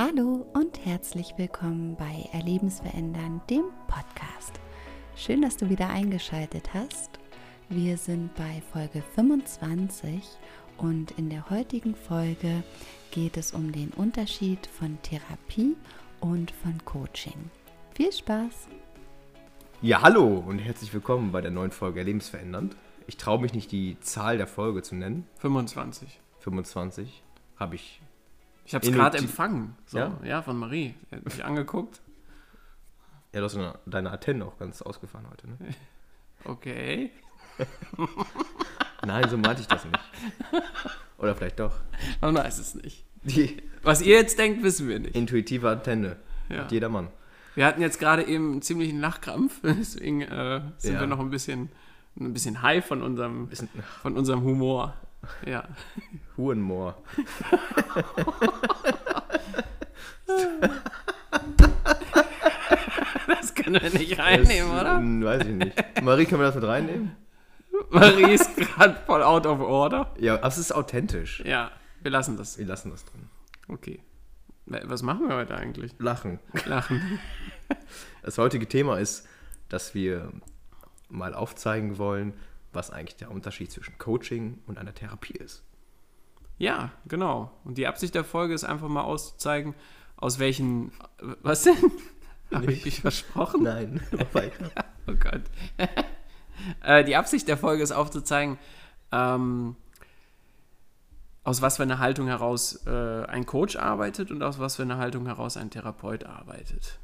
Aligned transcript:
Hallo 0.00 0.46
und 0.52 0.86
herzlich 0.86 1.34
willkommen 1.38 1.96
bei 1.96 2.28
Erlebensverändern, 2.32 3.40
dem 3.50 3.64
Podcast. 3.88 4.60
Schön, 5.16 5.42
dass 5.42 5.56
du 5.56 5.70
wieder 5.70 5.90
eingeschaltet 5.90 6.72
hast. 6.72 7.18
Wir 7.68 7.96
sind 7.96 8.32
bei 8.36 8.62
Folge 8.72 9.02
25 9.16 10.22
und 10.76 11.10
in 11.18 11.30
der 11.30 11.50
heutigen 11.50 11.96
Folge 11.96 12.62
geht 13.10 13.36
es 13.36 13.50
um 13.50 13.72
den 13.72 13.88
Unterschied 13.88 14.68
von 14.68 15.02
Therapie 15.02 15.76
und 16.20 16.52
von 16.52 16.78
Coaching. 16.84 17.50
Viel 17.92 18.12
Spaß! 18.12 18.68
Ja, 19.82 20.02
hallo 20.02 20.44
und 20.46 20.60
herzlich 20.60 20.94
willkommen 20.94 21.32
bei 21.32 21.40
der 21.40 21.50
neuen 21.50 21.72
Folge 21.72 21.98
Erlebensverändernd. 21.98 22.76
Ich 23.08 23.16
traue 23.16 23.40
mich 23.40 23.52
nicht, 23.52 23.72
die 23.72 23.98
Zahl 23.98 24.36
der 24.36 24.46
Folge 24.46 24.82
zu 24.82 24.94
nennen. 24.94 25.26
25. 25.40 26.20
25 26.38 27.24
habe 27.58 27.74
ich. 27.74 28.00
Ich 28.68 28.74
habe 28.74 28.86
es 28.86 28.92
gerade 28.92 29.16
empfangen. 29.18 29.74
So, 29.86 29.98
Ja? 29.98 30.18
ja? 30.22 30.42
von 30.42 30.58
Marie. 30.58 30.94
Er 31.10 31.18
hat 31.18 31.24
mich 31.24 31.42
angeguckt. 31.44 32.00
Ja, 33.32 33.40
du 33.40 33.44
hast 33.46 33.56
deine- 33.56 33.78
deine 33.86 34.10
Antenne 34.10 34.44
auch 34.44 34.58
ganz 34.58 34.82
ausgefahren 34.82 35.26
heute, 35.30 35.48
ne? 35.48 35.56
Okay. 36.44 37.10
Nein, 39.06 39.28
so 39.28 39.36
meinte 39.38 39.62
ich 39.62 39.66
das 39.68 39.84
nicht. 39.84 39.98
Oder 41.18 41.34
vielleicht 41.34 41.58
doch. 41.60 41.74
Man 42.20 42.34
weiß 42.34 42.58
es 42.58 42.74
nicht. 42.74 43.04
Die 43.24 43.56
Was 43.82 44.02
ihr 44.02 44.16
jetzt 44.16 44.38
denkt, 44.38 44.62
wissen 44.62 44.86
wir 44.88 44.98
nicht. 45.00 45.16
intuitive 45.16 45.68
Antenne. 45.70 46.16
Ja. 46.48 46.58
Hat 46.58 46.72
jeder 46.72 46.88
Mann. 46.88 47.08
Wir 47.54 47.66
hatten 47.66 47.80
jetzt 47.80 47.98
gerade 47.98 48.22
eben 48.24 48.52
einen 48.52 48.62
ziemlichen 48.62 49.00
Lachkrampf, 49.00 49.60
deswegen 49.62 50.20
äh, 50.22 50.60
sind 50.76 50.94
Ja. 50.94 51.00
wir 51.00 51.06
noch 51.08 51.18
ein 51.18 51.30
bisschen, 51.30 51.70
ein 52.20 52.32
bisschen 52.32 52.62
high 52.62 52.84
von 52.86 53.02
unserem, 53.02 53.48
von 54.02 54.16
unserem 54.16 54.42
Humor. 54.42 54.94
Ja. 55.46 55.64
Hurenmoor. 56.36 56.96
Das 63.26 63.54
können 63.54 63.82
wir 63.82 63.90
nicht 63.90 64.18
reinnehmen, 64.18 64.70
Das, 64.70 64.80
oder? 64.80 65.00
Weiß 65.26 65.42
ich 65.46 65.54
nicht. 65.54 66.02
Marie, 66.02 66.24
können 66.26 66.40
wir 66.40 66.46
das 66.46 66.54
mit 66.54 66.64
reinnehmen? 66.64 67.16
Marie 67.90 68.32
ist 68.34 68.56
gerade 68.56 68.96
voll 69.06 69.22
out 69.22 69.46
of 69.46 69.60
order. 69.60 70.12
Ja, 70.18 70.36
aber 70.36 70.46
es 70.48 70.58
ist 70.58 70.72
authentisch. 70.74 71.42
Ja, 71.44 71.70
wir 72.02 72.10
lassen 72.10 72.36
das. 72.36 72.58
Wir 72.58 72.66
lassen 72.66 72.90
das 72.90 73.04
drin. 73.04 73.28
Okay. 73.68 74.00
Was 74.66 75.02
machen 75.02 75.28
wir 75.28 75.36
heute 75.36 75.56
eigentlich? 75.56 75.94
Lachen. 75.98 76.40
Lachen. 76.66 77.18
Das 78.22 78.36
heutige 78.38 78.66
Thema 78.68 78.98
ist, 78.98 79.26
dass 79.68 79.94
wir 79.94 80.30
mal 81.08 81.34
aufzeigen 81.34 81.96
wollen, 81.98 82.34
was 82.72 82.90
eigentlich 82.90 83.16
der 83.16 83.30
Unterschied 83.30 83.70
zwischen 83.70 83.98
Coaching 83.98 84.58
und 84.66 84.78
einer 84.78 84.94
Therapie 84.94 85.34
ist. 85.34 85.62
Ja, 86.58 86.90
genau. 87.06 87.52
Und 87.64 87.78
die 87.78 87.86
Absicht 87.86 88.14
der 88.14 88.24
Folge 88.24 88.54
ist 88.54 88.64
einfach 88.64 88.88
mal 88.88 89.02
auszuzeigen, 89.02 89.74
aus 90.16 90.38
welchen. 90.38 90.92
Was 91.42 91.62
denn? 91.62 91.76
Habe 92.52 92.72
ich 92.72 92.84
mich 92.84 93.00
versprochen? 93.00 93.62
Nein, 93.62 94.00
weiter. 94.32 94.70
Oh 95.10 95.14
Gott. 95.14 95.40
äh, 96.82 97.02
die 97.02 97.16
Absicht 97.16 97.48
der 97.48 97.56
Folge 97.56 97.82
ist 97.82 97.92
aufzuzeigen, 97.92 98.58
ähm, 99.10 99.74
aus 101.44 101.62
was 101.62 101.78
für 101.78 101.82
einer 101.84 101.98
Haltung 101.98 102.26
heraus 102.26 102.84
äh, 102.86 103.24
ein 103.24 103.46
Coach 103.46 103.76
arbeitet 103.76 104.30
und 104.30 104.42
aus 104.42 104.58
was 104.58 104.76
für 104.76 104.82
einer 104.82 104.98
Haltung 104.98 105.24
heraus 105.24 105.56
ein 105.56 105.70
Therapeut 105.70 106.24
arbeitet. 106.24 106.98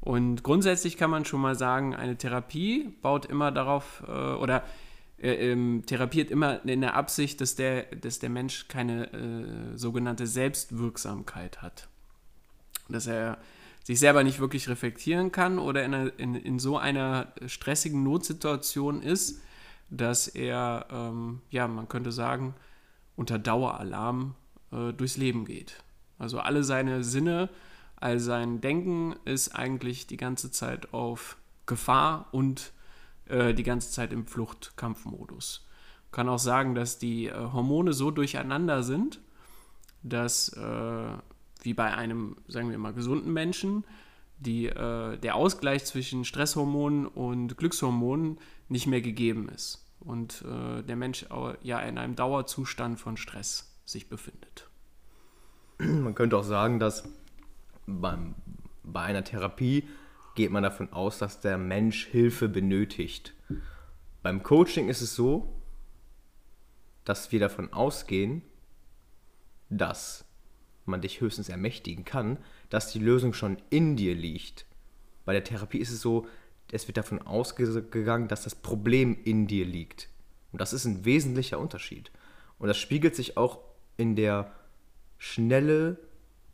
Und 0.00 0.44
grundsätzlich 0.44 0.96
kann 0.96 1.10
man 1.10 1.26
schon 1.26 1.42
mal 1.42 1.56
sagen, 1.56 1.94
eine 1.94 2.16
Therapie 2.16 2.94
baut 3.02 3.26
immer 3.26 3.52
darauf 3.52 4.02
äh, 4.08 4.10
oder 4.10 4.62
äh, 5.18 5.50
ähm, 5.50 5.84
therapiert 5.86 6.30
immer 6.30 6.64
in 6.66 6.80
der 6.80 6.94
Absicht, 6.94 7.40
dass 7.40 7.54
der, 7.54 7.84
dass 7.96 8.18
der 8.18 8.30
Mensch 8.30 8.68
keine 8.68 9.12
äh, 9.12 9.76
sogenannte 9.76 10.26
Selbstwirksamkeit 10.26 11.62
hat. 11.62 11.88
Dass 12.88 13.06
er 13.06 13.38
sich 13.82 13.98
selber 13.98 14.24
nicht 14.24 14.40
wirklich 14.40 14.68
reflektieren 14.68 15.32
kann 15.32 15.58
oder 15.58 15.84
in, 15.84 15.92
in, 15.92 16.34
in 16.34 16.58
so 16.58 16.76
einer 16.76 17.32
stressigen 17.46 18.02
Notsituation 18.02 19.00
ist, 19.00 19.40
dass 19.90 20.28
er, 20.28 20.86
ähm, 20.90 21.40
ja, 21.50 21.68
man 21.68 21.88
könnte 21.88 22.12
sagen, 22.12 22.54
unter 23.14 23.38
Daueralarm 23.38 24.34
äh, 24.72 24.92
durchs 24.92 25.16
Leben 25.16 25.44
geht. 25.44 25.82
Also 26.18 26.40
alle 26.40 26.64
seine 26.64 27.04
Sinne, 27.04 27.48
all 27.96 28.18
sein 28.18 28.60
Denken 28.60 29.14
ist 29.24 29.54
eigentlich 29.54 30.06
die 30.06 30.16
ganze 30.16 30.50
Zeit 30.50 30.92
auf 30.92 31.36
Gefahr 31.66 32.26
und 32.32 32.72
äh, 33.28 33.54
die 33.54 33.62
ganze 33.62 33.90
Zeit 33.90 34.12
im 34.12 34.26
Flucht-Kampfmodus. 34.26 35.66
Kann 36.12 36.28
auch 36.28 36.38
sagen, 36.38 36.74
dass 36.74 36.98
die 36.98 37.26
äh, 37.26 37.34
Hormone 37.34 37.92
so 37.92 38.10
durcheinander 38.10 38.82
sind, 38.82 39.20
dass 40.02 40.48
äh, 40.50 41.08
wie 41.62 41.74
bei 41.74 41.94
einem, 41.94 42.36
sagen 42.48 42.70
wir 42.70 42.78
mal, 42.78 42.92
gesunden 42.92 43.32
Menschen, 43.32 43.84
die, 44.38 44.66
äh, 44.66 45.16
der 45.18 45.34
Ausgleich 45.34 45.84
zwischen 45.84 46.24
Stresshormonen 46.24 47.06
und 47.06 47.56
Glückshormonen 47.56 48.38
nicht 48.68 48.86
mehr 48.86 49.00
gegeben 49.00 49.48
ist 49.48 49.84
und 50.00 50.44
äh, 50.46 50.82
der 50.82 50.96
Mensch 50.96 51.26
ja 51.62 51.80
in 51.80 51.98
einem 51.98 52.16
Dauerzustand 52.16 53.00
von 53.00 53.16
Stress 53.16 53.72
sich 53.84 54.08
befindet. 54.08 54.68
Man 55.78 56.14
könnte 56.14 56.36
auch 56.36 56.44
sagen, 56.44 56.78
dass 56.78 57.04
beim, 57.86 58.34
bei 58.82 59.02
einer 59.02 59.24
Therapie 59.24 59.88
geht 60.36 60.52
man 60.52 60.62
davon 60.62 60.92
aus, 60.92 61.18
dass 61.18 61.40
der 61.40 61.58
Mensch 61.58 62.06
Hilfe 62.06 62.48
benötigt. 62.48 63.34
Beim 64.22 64.42
Coaching 64.42 64.88
ist 64.88 65.00
es 65.00 65.16
so, 65.16 65.52
dass 67.04 67.32
wir 67.32 67.40
davon 67.40 67.72
ausgehen, 67.72 68.42
dass 69.68 70.24
man 70.84 71.00
dich 71.00 71.20
höchstens 71.20 71.48
ermächtigen 71.48 72.04
kann, 72.04 72.38
dass 72.70 72.92
die 72.92 73.00
Lösung 73.00 73.32
schon 73.32 73.56
in 73.70 73.96
dir 73.96 74.14
liegt. 74.14 74.66
Bei 75.24 75.32
der 75.32 75.42
Therapie 75.42 75.78
ist 75.78 75.90
es 75.90 76.00
so, 76.00 76.26
es 76.70 76.86
wird 76.86 76.96
davon 76.96 77.22
ausgegangen, 77.22 78.28
dass 78.28 78.44
das 78.44 78.54
Problem 78.54 79.16
in 79.24 79.46
dir 79.46 79.64
liegt. 79.64 80.08
Und 80.52 80.60
das 80.60 80.72
ist 80.72 80.84
ein 80.84 81.04
wesentlicher 81.04 81.58
Unterschied. 81.58 82.10
Und 82.58 82.68
das 82.68 82.78
spiegelt 82.78 83.16
sich 83.16 83.36
auch 83.36 83.60
in 83.96 84.16
der 84.16 84.52
Schnelle 85.18 85.98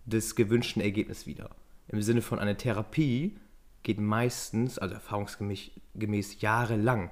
des 0.04 0.34
gewünschten 0.36 0.82
Ergebnisses 0.82 1.26
wieder. 1.26 1.50
Im 1.88 2.02
Sinne 2.02 2.22
von 2.22 2.38
einer 2.38 2.56
Therapie 2.56 3.36
geht 3.82 4.00
meistens, 4.00 4.78
also 4.78 4.94
erfahrungsgemäß 4.94 5.70
gemäß 5.94 6.40
jahrelang. 6.40 7.10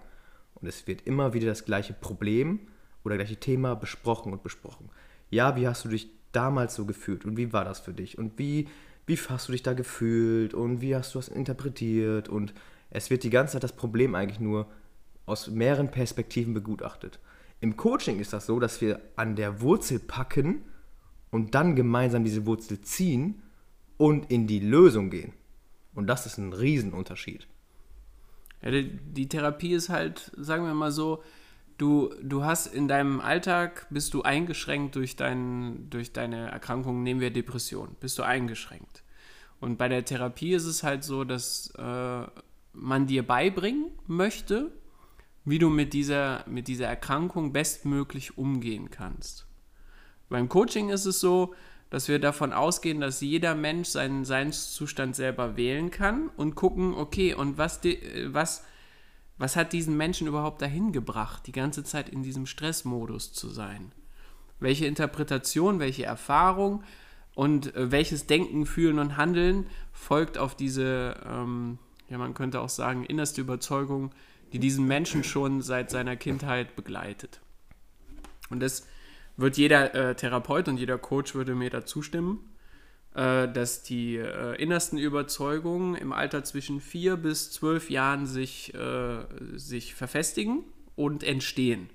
Und 0.54 0.68
es 0.68 0.86
wird 0.86 1.02
immer 1.02 1.32
wieder 1.32 1.46
das 1.46 1.64
gleiche 1.64 1.92
Problem 1.92 2.60
oder 3.04 3.16
gleiche 3.16 3.36
Thema 3.36 3.74
besprochen 3.74 4.32
und 4.32 4.42
besprochen. 4.42 4.90
Ja, 5.30 5.56
wie 5.56 5.66
hast 5.66 5.84
du 5.84 5.88
dich 5.88 6.10
damals 6.32 6.74
so 6.74 6.84
gefühlt 6.84 7.24
und 7.24 7.36
wie 7.36 7.52
war 7.52 7.64
das 7.64 7.80
für 7.80 7.92
dich 7.92 8.18
und 8.18 8.38
wie, 8.38 8.68
wie 9.06 9.16
hast 9.16 9.48
du 9.48 9.52
dich 9.52 9.62
da 9.62 9.72
gefühlt 9.72 10.54
und 10.54 10.80
wie 10.80 10.94
hast 10.94 11.14
du 11.14 11.18
das 11.18 11.28
interpretiert 11.28 12.28
und 12.28 12.54
es 12.90 13.10
wird 13.10 13.22
die 13.22 13.30
ganze 13.30 13.54
Zeit 13.54 13.64
das 13.64 13.72
Problem 13.72 14.14
eigentlich 14.14 14.40
nur 14.40 14.66
aus 15.26 15.48
mehreren 15.48 15.90
Perspektiven 15.90 16.54
begutachtet. 16.54 17.20
Im 17.60 17.76
Coaching 17.76 18.18
ist 18.20 18.32
das 18.32 18.46
so, 18.46 18.58
dass 18.58 18.80
wir 18.80 19.00
an 19.16 19.36
der 19.36 19.60
Wurzel 19.60 19.98
packen 19.98 20.62
und 21.30 21.54
dann 21.54 21.76
gemeinsam 21.76 22.24
diese 22.24 22.46
Wurzel 22.46 22.80
ziehen 22.80 23.42
und 23.96 24.30
in 24.30 24.46
die 24.46 24.60
Lösung 24.60 25.10
gehen. 25.10 25.32
Und 25.94 26.06
das 26.06 26.26
ist 26.26 26.38
ein 26.38 26.52
Riesenunterschied. 26.52 27.46
Ja, 28.62 28.70
die, 28.70 28.90
die 28.96 29.28
Therapie 29.28 29.72
ist 29.72 29.88
halt, 29.88 30.30
sagen 30.36 30.64
wir 30.64 30.74
mal 30.74 30.92
so, 30.92 31.22
du, 31.78 32.14
du 32.22 32.44
hast 32.44 32.66
in 32.66 32.88
deinem 32.88 33.20
Alltag, 33.20 33.86
bist 33.90 34.14
du 34.14 34.22
eingeschränkt 34.22 34.96
durch, 34.96 35.16
dein, 35.16 35.88
durch 35.90 36.12
deine 36.12 36.50
Erkrankung, 36.50 37.02
nehmen 37.02 37.20
wir 37.20 37.32
Depression, 37.32 37.96
bist 38.00 38.18
du 38.18 38.22
eingeschränkt. 38.22 39.02
Und 39.60 39.76
bei 39.78 39.88
der 39.88 40.04
Therapie 40.04 40.52
ist 40.52 40.66
es 40.66 40.82
halt 40.82 41.04
so, 41.04 41.24
dass 41.24 41.72
äh, 41.76 42.26
man 42.72 43.06
dir 43.06 43.26
beibringen 43.26 43.90
möchte, 44.06 44.72
wie 45.44 45.58
du 45.58 45.70
mit 45.70 45.92
dieser, 45.92 46.44
mit 46.46 46.68
dieser 46.68 46.86
Erkrankung 46.86 47.52
bestmöglich 47.52 48.38
umgehen 48.38 48.90
kannst. 48.90 49.46
Beim 50.28 50.48
Coaching 50.48 50.90
ist 50.90 51.06
es 51.06 51.18
so, 51.20 51.54
dass 51.90 52.06
wir 52.06 52.20
davon 52.20 52.52
ausgehen, 52.52 53.00
dass 53.00 53.20
jeder 53.20 53.54
Mensch 53.54 53.88
seinen 53.88 54.24
Seinszustand 54.24 55.16
selber 55.16 55.56
wählen 55.56 55.90
kann 55.90 56.30
und 56.36 56.54
gucken, 56.54 56.94
okay, 56.94 57.34
und 57.34 57.58
was, 57.58 57.84
äh, 57.84 58.32
was, 58.32 58.64
was 59.38 59.56
hat 59.56 59.72
diesen 59.72 59.96
Menschen 59.96 60.28
überhaupt 60.28 60.62
dahin 60.62 60.92
gebracht, 60.92 61.46
die 61.46 61.52
ganze 61.52 61.82
Zeit 61.82 62.08
in 62.08 62.22
diesem 62.22 62.46
Stressmodus 62.46 63.32
zu 63.32 63.48
sein? 63.48 63.92
Welche 64.60 64.86
Interpretation, 64.86 65.80
welche 65.80 66.04
Erfahrung 66.04 66.84
und 67.34 67.74
äh, 67.74 67.90
welches 67.90 68.26
Denken, 68.26 68.66
Fühlen 68.66 69.00
und 69.00 69.16
Handeln 69.16 69.66
folgt 69.92 70.38
auf 70.38 70.54
diese, 70.54 71.16
ähm, 71.26 71.78
ja, 72.08 72.18
man 72.18 72.34
könnte 72.34 72.60
auch 72.60 72.68
sagen, 72.68 73.04
innerste 73.04 73.40
Überzeugung, 73.40 74.12
die 74.52 74.60
diesen 74.60 74.86
Menschen 74.86 75.24
schon 75.24 75.60
seit 75.60 75.90
seiner 75.90 76.16
Kindheit 76.16 76.76
begleitet. 76.76 77.40
Und 78.48 78.60
das 78.60 78.86
wird 79.40 79.56
jeder 79.56 79.94
äh, 79.94 80.14
Therapeut 80.14 80.68
und 80.68 80.78
jeder 80.78 80.98
Coach 80.98 81.34
würde 81.34 81.54
mir 81.54 81.70
da 81.70 81.84
zustimmen, 81.84 82.50
äh, 83.14 83.48
dass 83.48 83.82
die 83.82 84.16
äh, 84.16 84.54
innersten 84.62 84.98
Überzeugungen 84.98 85.94
im 85.94 86.12
Alter 86.12 86.44
zwischen 86.44 86.80
vier 86.80 87.16
bis 87.16 87.50
zwölf 87.50 87.90
Jahren 87.90 88.26
sich, 88.26 88.74
äh, 88.74 89.24
sich 89.54 89.94
verfestigen 89.94 90.64
und 90.96 91.22
entstehen. 91.22 91.90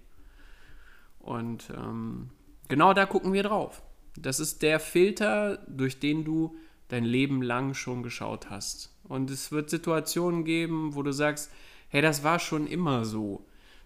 Und 1.19 1.71
ähm, 1.75 2.29
genau 2.67 2.93
da 2.93 3.05
gucken 3.05 3.33
wir 3.33 3.43
drauf. 3.43 3.81
Das 4.17 4.39
ist 4.39 4.61
der 4.61 4.79
Filter, 4.79 5.57
durch 5.67 5.99
den 5.99 6.23
du 6.23 6.55
dein 6.87 7.03
Leben 7.03 7.41
lang 7.41 7.73
schon 7.73 8.03
geschaut 8.03 8.49
hast. 8.49 8.95
Und 9.03 9.29
es 9.29 9.51
wird 9.51 9.69
Situationen 9.69 10.45
geben, 10.45 10.95
wo 10.95 11.03
du 11.03 11.11
sagst, 11.11 11.51
hey, 11.89 12.01
das 12.01 12.23
war 12.23 12.39
schon 12.39 12.67
immer 12.67 13.05
so. 13.05 13.45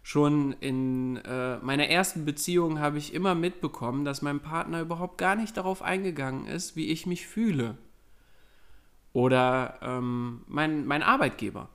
Schon 0.10 0.54
in 0.54 1.18
äh, 1.18 1.60
meiner 1.60 1.88
ersten 1.88 2.26
Beziehung 2.26 2.80
habe 2.80 2.98
ich 2.98 3.14
immer 3.14 3.36
mitbekommen, 3.36 4.06
dass 4.06 4.24
mein 4.24 4.40
Partner 4.40 4.82
überhaupt 4.82 5.20
gar 5.20 5.36
nicht 5.36 5.56
darauf 5.56 5.84
eingegangen 5.84 6.48
ist, 6.48 6.76
wie 6.76 6.88
ich 6.88 7.06
mich 7.06 7.28
fühle. 7.28 7.78
Oder 9.14 9.78
ähm, 9.84 10.42
mein, 10.48 10.88
mein 10.88 11.04
Arbeitgeber. 11.04 11.70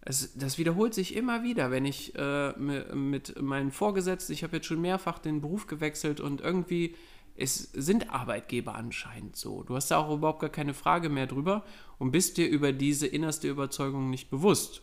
Es, 0.00 0.32
das 0.38 0.58
wiederholt 0.58 0.94
sich 0.94 1.16
immer 1.16 1.42
wieder, 1.42 1.72
wenn 1.72 1.84
ich 1.84 2.14
äh, 2.14 2.52
mit 2.56 3.42
meinen 3.42 3.72
Vorgesetzten, 3.72 4.32
ich 4.32 4.44
habe 4.44 4.58
jetzt 4.58 4.66
schon 4.66 4.80
mehrfach 4.80 5.18
den 5.18 5.40
Beruf 5.40 5.66
gewechselt 5.66 6.20
und 6.20 6.40
irgendwie 6.40 6.94
es 7.34 7.72
sind 7.72 8.10
Arbeitgeber 8.10 8.76
anscheinend 8.76 9.34
so. 9.34 9.64
Du 9.64 9.74
hast 9.74 9.90
da 9.90 9.96
auch 9.96 10.14
überhaupt 10.14 10.38
gar 10.38 10.50
keine 10.50 10.74
Frage 10.74 11.08
mehr 11.08 11.26
drüber 11.26 11.64
und 11.98 12.12
bist 12.12 12.36
dir 12.36 12.48
über 12.48 12.72
diese 12.72 13.08
innerste 13.08 13.48
Überzeugung 13.48 14.08
nicht 14.08 14.30
bewusst. 14.30 14.82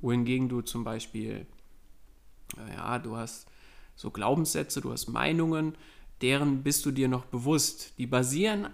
Wohingegen 0.00 0.48
du 0.48 0.60
zum 0.60 0.84
Beispiel, 0.84 1.48
ja, 2.74 2.98
du 2.98 3.16
hast 3.16 3.46
so 3.96 4.10
Glaubenssätze, 4.10 4.80
du 4.80 4.92
hast 4.92 5.08
Meinungen, 5.08 5.74
deren 6.20 6.62
bist 6.62 6.86
du 6.86 6.90
dir 6.90 7.08
noch 7.08 7.24
bewusst. 7.24 7.98
Die 7.98 8.06
basieren 8.06 8.68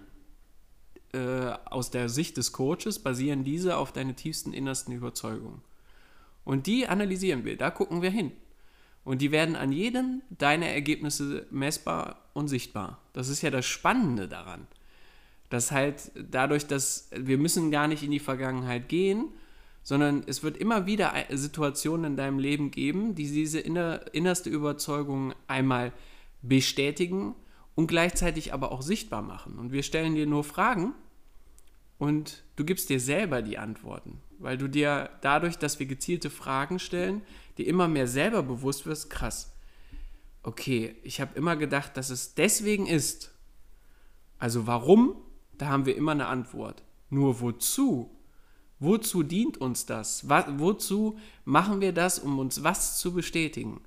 äh, 1.12 1.52
aus 1.64 1.90
der 1.90 2.08
Sicht 2.08 2.36
des 2.36 2.52
Coaches, 2.52 2.98
basieren 2.98 3.44
diese 3.44 3.76
auf 3.76 3.92
deine 3.92 4.14
tiefsten 4.14 4.52
innersten 4.52 4.92
Überzeugungen. 4.94 5.62
Und 6.44 6.66
die 6.66 6.86
analysieren 6.86 7.44
wir, 7.44 7.56
da 7.56 7.70
gucken 7.70 8.02
wir 8.02 8.10
hin. 8.10 8.32
Und 9.04 9.20
die 9.20 9.32
werden 9.32 9.54
an 9.56 9.72
jedem 9.72 10.22
deiner 10.30 10.66
Ergebnisse 10.66 11.46
messbar 11.50 12.22
und 12.32 12.48
sichtbar. 12.48 13.00
Das 13.12 13.28
ist 13.28 13.42
ja 13.42 13.50
das 13.50 13.66
Spannende 13.66 14.28
daran. 14.28 14.66
Das 15.50 15.70
halt 15.70 16.10
dadurch, 16.14 16.66
dass 16.66 17.10
wir 17.14 17.38
müssen 17.38 17.70
gar 17.70 17.86
nicht 17.86 18.02
in 18.02 18.10
die 18.10 18.18
Vergangenheit 18.18 18.88
gehen, 18.88 19.28
sondern 19.84 20.24
es 20.26 20.42
wird 20.42 20.56
immer 20.56 20.86
wieder 20.86 21.12
Situationen 21.30 22.12
in 22.12 22.16
deinem 22.16 22.38
Leben 22.38 22.70
geben, 22.70 23.14
die 23.14 23.30
diese 23.30 23.60
innerste 23.60 24.50
Überzeugung 24.50 25.34
einmal 25.46 25.92
bestätigen 26.42 27.34
und 27.74 27.86
gleichzeitig 27.86 28.52
aber 28.52 28.72
auch 28.72 28.82
sichtbar 28.82 29.22
machen. 29.22 29.58
Und 29.58 29.72
wir 29.72 29.82
stellen 29.82 30.14
dir 30.14 30.26
nur 30.26 30.42
Fragen 30.42 30.94
und 31.98 32.42
du 32.56 32.64
gibst 32.64 32.88
dir 32.88 32.98
selber 32.98 33.42
die 33.42 33.58
Antworten, 33.58 34.20
weil 34.38 34.56
du 34.56 34.68
dir 34.68 35.10
dadurch, 35.20 35.58
dass 35.58 35.78
wir 35.78 35.86
gezielte 35.86 36.30
Fragen 36.30 36.78
stellen, 36.78 37.20
dir 37.58 37.66
immer 37.66 37.86
mehr 37.86 38.08
selber 38.08 38.42
bewusst 38.42 38.86
wirst, 38.86 39.10
krass. 39.10 39.52
Okay, 40.42 40.96
ich 41.02 41.20
habe 41.20 41.36
immer 41.38 41.56
gedacht, 41.56 41.96
dass 41.96 42.10
es 42.10 42.34
deswegen 42.34 42.86
ist. 42.86 43.32
Also 44.38 44.66
warum? 44.66 45.16
Da 45.56 45.68
haben 45.68 45.86
wir 45.86 45.96
immer 45.96 46.12
eine 46.12 46.26
Antwort. 46.26 46.82
Nur 47.10 47.40
wozu? 47.40 48.10
Wozu 48.80 49.22
dient 49.22 49.58
uns 49.58 49.86
das? 49.86 50.28
Wozu 50.28 51.18
machen 51.44 51.80
wir 51.80 51.92
das, 51.92 52.18
um 52.18 52.38
uns 52.38 52.62
was 52.62 52.98
zu 52.98 53.12
bestätigen? 53.12 53.80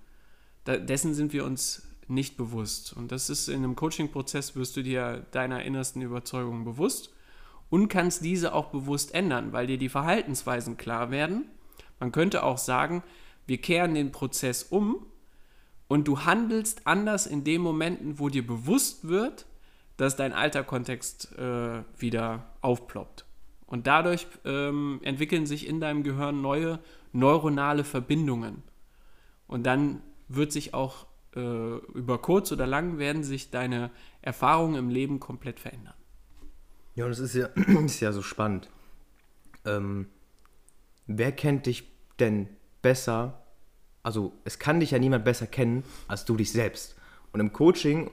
Dessen 0.65 1.13
sind 1.13 1.33
wir 1.33 1.45
uns 1.45 1.87
nicht 2.07 2.37
bewusst. 2.37 2.93
Und 2.93 3.11
das 3.11 3.29
ist 3.29 3.47
in 3.47 3.63
einem 3.63 3.75
Coaching-Prozess, 3.75 4.55
wirst 4.55 4.77
du 4.77 4.83
dir 4.83 5.25
deiner 5.31 5.63
innersten 5.63 6.01
Überzeugung 6.01 6.63
bewusst 6.63 7.11
und 7.69 7.89
kannst 7.89 8.23
diese 8.23 8.53
auch 8.53 8.67
bewusst 8.67 9.13
ändern, 9.13 9.51
weil 9.51 9.67
dir 9.67 9.77
die 9.77 9.89
Verhaltensweisen 9.89 10.77
klar 10.77 11.11
werden. 11.11 11.45
Man 11.99 12.11
könnte 12.11 12.43
auch 12.43 12.57
sagen, 12.57 13.03
wir 13.45 13.59
kehren 13.59 13.93
den 13.93 14.11
Prozess 14.11 14.63
um 14.63 15.05
und 15.87 16.07
du 16.07 16.21
handelst 16.25 16.85
anders 16.85 17.27
in 17.27 17.43
den 17.43 17.61
Momenten, 17.61 18.19
wo 18.19 18.29
dir 18.29 18.45
bewusst 18.45 19.07
wird, 19.07 19.45
dass 19.97 20.15
dein 20.15 20.33
alter 20.33 20.63
Kontext 20.63 21.31
äh, 21.37 21.83
wieder 21.97 22.53
aufploppt. 22.61 23.26
Und 23.67 23.85
dadurch 23.85 24.27
ähm, 24.45 24.99
entwickeln 25.03 25.45
sich 25.45 25.67
in 25.67 25.79
deinem 25.79 26.03
Gehirn 26.03 26.41
neue 26.41 26.79
neuronale 27.11 27.83
Verbindungen. 27.83 28.63
Und 29.47 29.65
dann 29.65 30.01
wird 30.29 30.51
sich 30.51 30.73
auch 30.73 31.05
äh, 31.35 31.77
über 31.93 32.21
kurz 32.21 32.51
oder 32.51 32.65
lang 32.65 32.97
werden 32.97 33.23
sich 33.23 33.51
deine 33.51 33.91
Erfahrungen 34.21 34.75
im 34.75 34.89
Leben 34.89 35.19
komplett 35.19 35.59
verändern. 35.59 35.93
Ja, 36.95 37.05
und 37.05 37.11
es 37.11 37.19
ist 37.19 37.35
ja, 37.35 37.45
ist 37.85 37.99
ja 37.99 38.11
so 38.11 38.21
spannend. 38.21 38.69
Ähm, 39.65 40.07
wer 41.05 41.31
kennt 41.31 41.65
dich 41.65 41.91
denn 42.19 42.47
besser? 42.81 43.43
Also, 44.03 44.33
es 44.45 44.59
kann 44.59 44.79
dich 44.79 44.91
ja 44.91 44.99
niemand 44.99 45.25
besser 45.25 45.47
kennen 45.47 45.83
als 46.07 46.25
du 46.25 46.37
dich 46.37 46.51
selbst. 46.51 46.95
Und 47.33 47.39
im 47.39 47.51
Coaching 47.51 48.09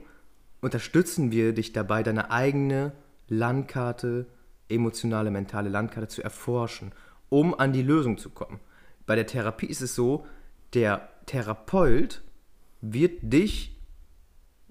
unterstützen 0.61 1.31
wir 1.31 1.53
dich 1.53 1.73
dabei, 1.73 2.03
deine 2.03 2.31
eigene 2.31 2.93
Landkarte, 3.29 4.27
emotionale, 4.69 5.31
mentale 5.31 5.69
Landkarte 5.69 6.08
zu 6.08 6.22
erforschen, 6.22 6.93
um 7.28 7.55
an 7.58 7.72
die 7.72 7.82
Lösung 7.82 8.19
zu 8.19 8.31
kommen. 8.31 8.61
Bei 9.06 9.16
der 9.16 9.26
Therapie 9.26 9.66
ist 9.66 9.82
es 9.82 9.94
so, 9.94 10.26
der 10.72 11.08
Therapeut 11.26 12.22
wird 12.81 13.20
dich 13.22 13.76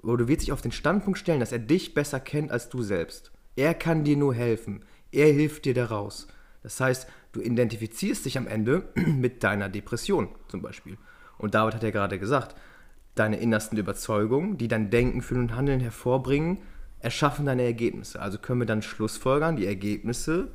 oder 0.02 0.28
wird 0.28 0.42
sich 0.42 0.52
auf 0.52 0.62
den 0.62 0.72
Standpunkt 0.72 1.20
stellen, 1.20 1.40
dass 1.40 1.52
er 1.52 1.60
dich 1.60 1.94
besser 1.94 2.20
kennt 2.20 2.52
als 2.52 2.70
du 2.70 2.82
selbst. 2.82 3.32
Er 3.56 3.74
kann 3.74 4.04
dir 4.04 4.18
nur 4.18 4.34
helfen. 4.34 4.84
Er 5.12 5.32
hilft 5.32 5.66
dir 5.66 5.74
daraus. 5.74 6.28
Das 6.64 6.80
heißt, 6.80 7.08
du 7.34 7.42
identifizierst 7.42 8.26
dich 8.26 8.38
am 8.38 8.48
Ende 8.48 8.90
mit 8.96 9.44
deiner 9.44 9.70
Depression 9.70 10.30
zum 10.48 10.62
Beispiel. 10.62 10.98
Und 11.38 11.56
David 11.56 11.76
hat 11.76 11.84
ja 11.84 11.92
gerade 11.92 12.20
gesagt, 12.20 12.56
deine 13.16 13.38
innersten 13.38 13.78
Überzeugungen, 13.78 14.58
die 14.58 14.68
dein 14.68 14.90
Denken, 14.90 15.22
Fühlen 15.22 15.42
und 15.42 15.56
Handeln 15.56 15.80
hervorbringen, 15.80 16.60
erschaffen 17.04 17.46
deine 17.46 17.64
Ergebnisse. 17.64 18.20
Also 18.20 18.40
können 18.40 18.62
wir 18.62 18.66
dann 18.66 18.82
schlussfolgern, 18.82 19.58
die 19.58 19.68
Ergebnisse 19.68 20.48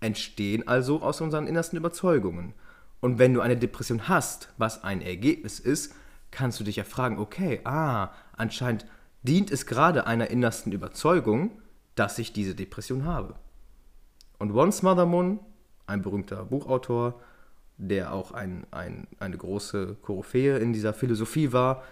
entstehen 0.00 0.66
also 0.66 1.02
aus 1.02 1.20
unseren 1.20 1.46
innersten 1.46 1.76
Überzeugungen. 1.76 2.54
Und 3.00 3.18
wenn 3.18 3.34
du 3.34 3.40
eine 3.40 3.56
Depression 3.56 4.08
hast, 4.08 4.52
was 4.56 4.82
ein 4.82 5.02
Ergebnis 5.02 5.60
ist, 5.60 5.94
kannst 6.30 6.58
du 6.58 6.64
dich 6.64 6.76
ja 6.76 6.84
fragen, 6.84 7.18
okay, 7.18 7.60
ah, 7.64 8.10
anscheinend 8.36 8.86
dient 9.22 9.50
es 9.50 9.66
gerade 9.66 10.06
einer 10.06 10.30
innersten 10.30 10.72
Überzeugung, 10.72 11.50
dass 11.94 12.18
ich 12.18 12.32
diese 12.32 12.54
Depression 12.54 13.04
habe. 13.04 13.34
Und 14.38 14.52
Once 14.52 14.82
Mother 14.82 15.06
Moon, 15.06 15.40
ein 15.86 16.02
berühmter 16.02 16.44
Buchautor, 16.44 17.20
der 17.76 18.12
auch 18.12 18.32
ein, 18.32 18.66
ein, 18.70 19.06
eine 19.18 19.36
große 19.36 19.96
Koryphäe 20.00 20.58
in 20.58 20.72
dieser 20.72 20.94
Philosophie 20.94 21.52
war, 21.52 21.82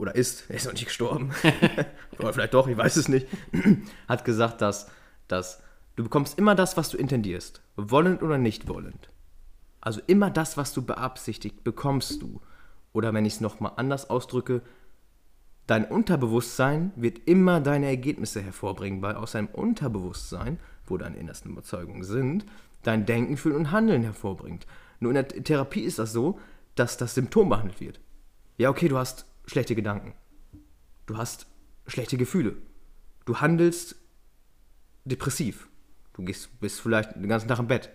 oder 0.00 0.14
ist, 0.14 0.48
er 0.48 0.56
ist 0.56 0.64
noch 0.64 0.72
nicht 0.72 0.86
gestorben, 0.86 1.32
oder 2.18 2.32
vielleicht 2.32 2.54
doch, 2.54 2.66
ich 2.68 2.76
weiß 2.76 2.96
es 2.96 3.08
nicht, 3.08 3.26
hat 4.08 4.24
gesagt, 4.24 4.60
dass, 4.60 4.90
dass 5.28 5.62
du 5.96 6.02
bekommst 6.02 6.38
immer 6.38 6.54
das, 6.54 6.76
was 6.76 6.88
du 6.88 6.96
intendierst, 6.96 7.62
wollend 7.76 8.22
oder 8.22 8.38
nicht 8.38 8.68
wollend. 8.68 9.10
Also 9.80 10.00
immer 10.06 10.30
das, 10.30 10.56
was 10.56 10.72
du 10.72 10.82
beabsichtigt, 10.82 11.64
bekommst 11.64 12.22
du. 12.22 12.40
Oder 12.92 13.14
wenn 13.14 13.24
ich 13.24 13.34
es 13.34 13.40
nochmal 13.40 13.72
anders 13.76 14.10
ausdrücke, 14.10 14.62
Dein 15.70 15.84
Unterbewusstsein 15.84 16.90
wird 16.96 17.28
immer 17.28 17.60
deine 17.60 17.86
Ergebnisse 17.86 18.42
hervorbringen, 18.42 19.02
weil 19.02 19.14
aus 19.14 19.30
deinem 19.30 19.46
Unterbewusstsein, 19.46 20.58
wo 20.84 20.96
deine 20.96 21.16
innersten 21.16 21.52
Überzeugungen 21.52 22.02
sind, 22.02 22.44
dein 22.82 23.06
Denken, 23.06 23.36
Fühlen 23.36 23.54
und 23.54 23.70
Handeln 23.70 24.02
hervorbringt. 24.02 24.66
Nur 24.98 25.12
in 25.12 25.14
der 25.14 25.28
Therapie 25.28 25.82
ist 25.82 26.00
das 26.00 26.12
so, 26.12 26.40
dass 26.74 26.96
das 26.96 27.14
Symptom 27.14 27.50
behandelt 27.50 27.80
wird. 27.80 28.00
Ja, 28.58 28.68
okay, 28.68 28.88
du 28.88 28.98
hast 28.98 29.26
schlechte 29.50 29.74
Gedanken. 29.74 30.14
Du 31.06 31.16
hast 31.16 31.46
schlechte 31.86 32.16
Gefühle. 32.16 32.56
Du 33.24 33.40
handelst 33.40 33.96
depressiv. 35.04 35.68
Du 36.14 36.22
gehst, 36.22 36.60
bist 36.60 36.80
vielleicht 36.80 37.14
den 37.16 37.28
ganzen 37.28 37.48
Tag 37.48 37.58
im 37.58 37.66
Bett. 37.66 37.90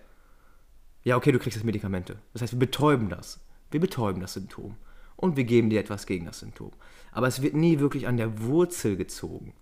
Ja, 1.03 1.17
okay, 1.17 1.31
du 1.31 1.39
kriegst 1.39 1.55
jetzt 1.55 1.65
Medikamente. 1.65 2.17
Das 2.33 2.41
heißt, 2.41 2.53
wir 2.53 2.59
betäuben 2.59 3.09
das. 3.09 3.39
Wir 3.71 3.79
betäuben 3.79 4.21
das 4.21 4.33
Symptom. 4.33 4.77
Und 5.15 5.37
wir 5.37 5.43
geben 5.45 5.69
dir 5.69 5.79
etwas 5.79 6.05
gegen 6.05 6.25
das 6.25 6.39
Symptom 6.39 6.71
aber 7.15 7.27
es 7.27 7.41
wird 7.41 7.55
nie 7.55 7.79
wirklich 7.79 8.07
an 8.07 8.17
der 8.17 8.41
Wurzel 8.41 8.97
gezogen. 8.97 9.53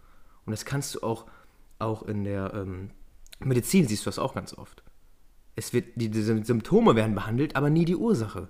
Und 0.46 0.52
das 0.52 0.66
kannst 0.66 0.96
du 0.96 1.04
auch, 1.04 1.28
auch 1.78 2.02
in 2.02 2.24
der 2.24 2.52
ähm, 2.56 2.90
Medizin 3.40 3.88
siehst 3.88 4.06
du 4.06 4.08
das 4.08 4.18
auch 4.18 4.34
ganz 4.34 4.58
oft. 4.58 4.84
Es 5.56 5.72
wird, 5.72 5.90
die, 5.96 6.10
die 6.10 6.24
Symptome 6.24 6.96
werden 6.96 7.14
behandelt, 7.14 7.56
aber 7.56 7.70
nie 7.70 7.86
die 7.86 7.96
Ursache. 7.96 8.50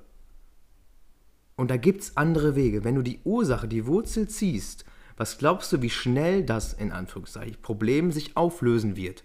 Und 1.55 1.69
da 1.69 1.77
gibt 1.77 2.01
es 2.01 2.17
andere 2.17 2.55
Wege. 2.55 2.83
Wenn 2.83 2.95
du 2.95 3.01
die 3.01 3.19
Ursache, 3.23 3.67
die 3.67 3.85
Wurzel 3.85 4.27
ziehst, 4.27 4.85
was 5.17 5.37
glaubst 5.37 5.71
du, 5.71 5.81
wie 5.81 5.89
schnell 5.89 6.43
das 6.43 6.73
in 6.73 6.91
Anführungszeichen 6.91 7.61
Problem 7.61 8.11
sich 8.11 8.35
auflösen 8.35 8.95
wird? 8.95 9.23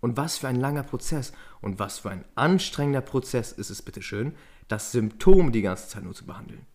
Und 0.00 0.16
was 0.16 0.38
für 0.38 0.48
ein 0.48 0.60
langer 0.60 0.84
Prozess 0.84 1.32
und 1.60 1.78
was 1.78 1.98
für 1.98 2.10
ein 2.10 2.24
anstrengender 2.36 3.00
Prozess 3.00 3.50
ist 3.50 3.70
es 3.70 3.82
bitteschön, 3.82 4.34
das 4.68 4.92
Symptom 4.92 5.52
die 5.52 5.62
ganze 5.62 5.88
Zeit 5.88 6.04
nur 6.04 6.14
zu 6.14 6.26
behandeln. 6.26 6.66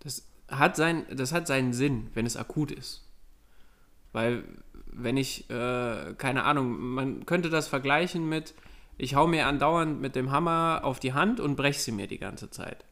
Das 0.00 0.26
hat 0.48 0.76
sein, 0.76 1.04
das 1.10 1.32
hat 1.32 1.46
seinen 1.46 1.72
Sinn, 1.72 2.10
wenn 2.14 2.26
es 2.26 2.36
akut 2.36 2.70
ist. 2.70 3.08
Weil, 4.12 4.44
wenn 4.86 5.16
ich, 5.16 5.48
äh, 5.48 6.14
keine 6.18 6.44
Ahnung, 6.44 6.78
man 6.78 7.24
könnte 7.24 7.50
das 7.50 7.68
vergleichen 7.68 8.28
mit, 8.28 8.54
ich 8.96 9.14
hau 9.14 9.26
mir 9.26 9.46
andauernd 9.46 10.00
mit 10.00 10.14
dem 10.14 10.30
Hammer 10.30 10.80
auf 10.84 11.00
die 11.00 11.14
Hand 11.14 11.40
und 11.40 11.56
breche 11.56 11.80
sie 11.80 11.92
mir 11.92 12.06
die 12.06 12.18
ganze 12.18 12.50
Zeit. 12.50 12.84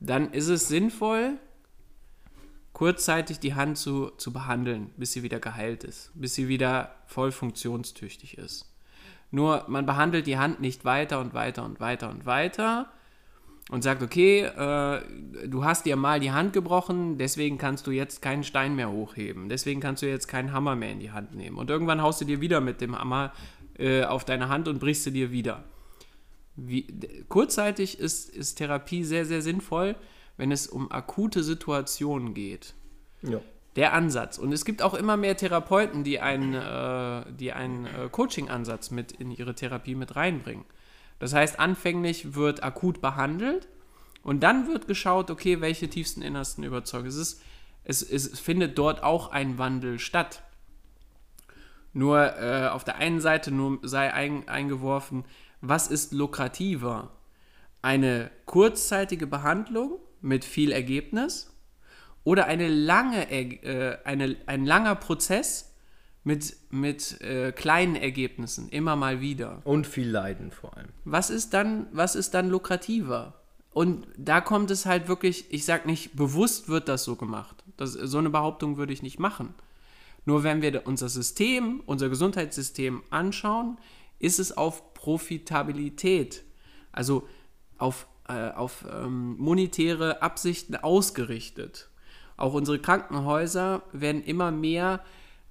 Dann 0.00 0.32
ist 0.32 0.48
es 0.48 0.68
sinnvoll, 0.68 1.38
kurzzeitig 2.72 3.38
die 3.40 3.54
Hand 3.54 3.78
zu, 3.78 4.10
zu 4.18 4.32
behandeln, 4.32 4.90
bis 4.96 5.12
sie 5.12 5.22
wieder 5.22 5.40
geheilt 5.40 5.82
ist, 5.82 6.12
bis 6.14 6.34
sie 6.34 6.48
wieder 6.48 6.94
voll 7.06 7.32
funktionstüchtig 7.32 8.36
ist. 8.36 8.70
Nur 9.30 9.64
man 9.68 9.86
behandelt 9.86 10.26
die 10.26 10.38
Hand 10.38 10.60
nicht 10.60 10.84
weiter 10.84 11.20
und 11.20 11.34
weiter 11.34 11.64
und 11.64 11.80
weiter 11.80 12.10
und 12.10 12.26
weiter 12.26 12.90
und 13.70 13.82
sagt, 13.82 14.02
okay, 14.02 14.42
äh, 14.42 15.00
du 15.48 15.64
hast 15.64 15.86
dir 15.86 15.96
mal 15.96 16.20
die 16.20 16.30
Hand 16.32 16.52
gebrochen, 16.52 17.18
deswegen 17.18 17.58
kannst 17.58 17.86
du 17.86 17.90
jetzt 17.90 18.22
keinen 18.22 18.44
Stein 18.44 18.76
mehr 18.76 18.90
hochheben, 18.90 19.48
deswegen 19.48 19.80
kannst 19.80 20.02
du 20.02 20.06
jetzt 20.06 20.28
keinen 20.28 20.52
Hammer 20.52 20.76
mehr 20.76 20.92
in 20.92 21.00
die 21.00 21.10
Hand 21.10 21.34
nehmen. 21.34 21.56
Und 21.56 21.70
irgendwann 21.70 22.02
haust 22.02 22.20
du 22.20 22.24
dir 22.24 22.40
wieder 22.40 22.60
mit 22.60 22.80
dem 22.80 22.96
Hammer 22.96 23.32
äh, 23.78 24.04
auf 24.04 24.24
deine 24.24 24.48
Hand 24.48 24.68
und 24.68 24.78
brichst 24.78 25.04
sie 25.04 25.12
dir 25.12 25.32
wieder. 25.32 25.64
Wie, 26.56 26.86
kurzzeitig 27.28 27.98
ist, 27.98 28.30
ist 28.30 28.56
Therapie 28.56 29.04
sehr, 29.04 29.26
sehr 29.26 29.42
sinnvoll, 29.42 29.94
wenn 30.36 30.50
es 30.50 30.66
um 30.66 30.90
akute 30.90 31.42
Situationen 31.42 32.34
geht. 32.34 32.74
Ja. 33.22 33.40
Der 33.76 33.92
Ansatz. 33.92 34.38
Und 34.38 34.52
es 34.52 34.64
gibt 34.64 34.80
auch 34.80 34.94
immer 34.94 35.18
mehr 35.18 35.36
Therapeuten, 35.36 36.02
die 36.02 36.18
einen, 36.20 36.54
äh, 36.54 37.30
die 37.32 37.52
einen 37.52 37.84
äh, 37.86 38.08
Coaching-Ansatz 38.10 38.90
mit 38.90 39.12
in 39.12 39.30
ihre 39.30 39.54
Therapie 39.54 39.94
mit 39.94 40.16
reinbringen. 40.16 40.64
Das 41.18 41.34
heißt, 41.34 41.60
anfänglich 41.60 42.34
wird 42.34 42.62
akut 42.62 43.00
behandelt 43.00 43.68
und 44.22 44.42
dann 44.42 44.66
wird 44.66 44.86
geschaut, 44.86 45.30
okay, 45.30 45.60
welche 45.60 45.88
tiefsten 45.88 46.22
Innersten 46.22 46.64
überzeugen. 46.64 47.06
Es, 47.06 47.16
ist, 47.16 47.42
es, 47.84 48.02
es 48.02 48.40
findet 48.40 48.78
dort 48.78 49.02
auch 49.02 49.30
ein 49.30 49.58
Wandel 49.58 49.98
statt. 49.98 50.42
Nur 51.96 52.38
äh, 52.38 52.68
auf 52.68 52.84
der 52.84 52.96
einen 52.96 53.22
Seite 53.22 53.50
nur 53.50 53.78
sei 53.80 54.12
ein, 54.12 54.46
eingeworfen, 54.48 55.24
was 55.62 55.88
ist 55.88 56.12
lukrativer? 56.12 57.10
Eine 57.80 58.30
kurzzeitige 58.44 59.26
Behandlung 59.26 59.98
mit 60.20 60.44
viel 60.44 60.72
Ergebnis 60.72 61.56
oder 62.22 62.44
eine 62.44 62.68
lange, 62.68 63.30
äh, 63.30 63.96
eine, 64.04 64.36
ein 64.44 64.66
langer 64.66 64.94
Prozess 64.96 65.74
mit, 66.22 66.58
mit 66.68 67.18
äh, 67.22 67.52
kleinen 67.52 67.96
Ergebnissen, 67.96 68.68
immer 68.68 68.94
mal 68.94 69.22
wieder. 69.22 69.62
Und 69.64 69.86
viel 69.86 70.10
Leiden 70.10 70.50
vor 70.50 70.76
allem. 70.76 70.90
Was 71.06 71.30
ist 71.30 71.54
dann, 71.54 71.86
was 71.92 72.14
ist 72.14 72.34
dann 72.34 72.50
lukrativer? 72.50 73.40
Und 73.70 74.06
da 74.18 74.42
kommt 74.42 74.70
es 74.70 74.84
halt 74.84 75.08
wirklich, 75.08 75.46
ich 75.48 75.64
sag 75.64 75.86
nicht, 75.86 76.14
bewusst 76.14 76.68
wird 76.68 76.90
das 76.90 77.04
so 77.04 77.16
gemacht. 77.16 77.64
Das, 77.78 77.92
so 77.92 78.18
eine 78.18 78.28
Behauptung 78.28 78.76
würde 78.76 78.92
ich 78.92 79.02
nicht 79.02 79.18
machen. 79.18 79.54
Nur 80.26 80.42
wenn 80.42 80.60
wir 80.60 80.86
unser 80.86 81.08
System, 81.08 81.82
unser 81.86 82.08
Gesundheitssystem 82.08 83.02
anschauen, 83.10 83.78
ist 84.18 84.38
es 84.38 84.56
auf 84.56 84.92
Profitabilität, 84.92 86.44
also 86.92 87.26
auf, 87.78 88.08
äh, 88.28 88.50
auf 88.50 88.84
ähm, 88.92 89.36
monetäre 89.38 90.22
Absichten 90.22 90.74
ausgerichtet. 90.74 91.88
Auch 92.36 92.54
unsere 92.54 92.80
Krankenhäuser 92.80 93.82
werden 93.92 94.22
immer 94.24 94.50
mehr 94.50 95.04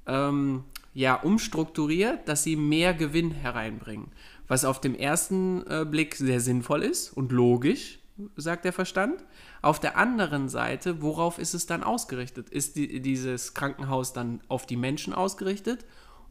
ähm, 0.07 0.65
ja, 0.93 1.15
umstrukturiert, 1.15 2.27
dass 2.27 2.43
sie 2.43 2.57
mehr 2.57 2.93
Gewinn 2.93 3.31
hereinbringen. 3.31 4.11
Was 4.47 4.65
auf 4.65 4.81
dem 4.81 4.93
ersten 4.93 5.65
äh, 5.67 5.85
Blick 5.89 6.15
sehr 6.15 6.41
sinnvoll 6.41 6.83
ist 6.83 7.11
und 7.11 7.31
logisch, 7.31 7.99
sagt 8.35 8.65
der 8.65 8.73
Verstand. 8.73 9.23
Auf 9.61 9.79
der 9.79 9.97
anderen 9.97 10.49
Seite, 10.49 11.01
worauf 11.01 11.37
ist 11.37 11.53
es 11.53 11.65
dann 11.65 11.83
ausgerichtet? 11.83 12.49
Ist 12.49 12.75
die, 12.75 13.01
dieses 13.01 13.53
Krankenhaus 13.53 14.13
dann 14.13 14.41
auf 14.47 14.65
die 14.65 14.77
Menschen 14.77 15.13
ausgerichtet 15.13 15.85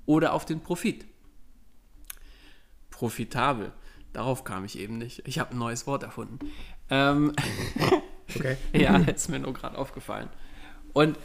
oder 0.06 0.32
auf 0.32 0.44
den 0.44 0.60
Profit? 0.60 1.06
Profitabel. 2.90 3.72
Darauf 4.12 4.44
kam 4.44 4.64
ich 4.64 4.78
eben 4.78 4.98
nicht. 4.98 5.26
Ich 5.26 5.38
habe 5.38 5.52
ein 5.52 5.58
neues 5.58 5.86
Wort 5.86 6.04
erfunden. 6.04 6.38
Ähm, 6.88 7.32
okay. 8.34 8.56
ja, 8.72 8.96
ist 8.98 9.28
mir 9.28 9.40
nur 9.40 9.52
gerade 9.52 9.76
aufgefallen. 9.76 10.28
Und 10.92 11.18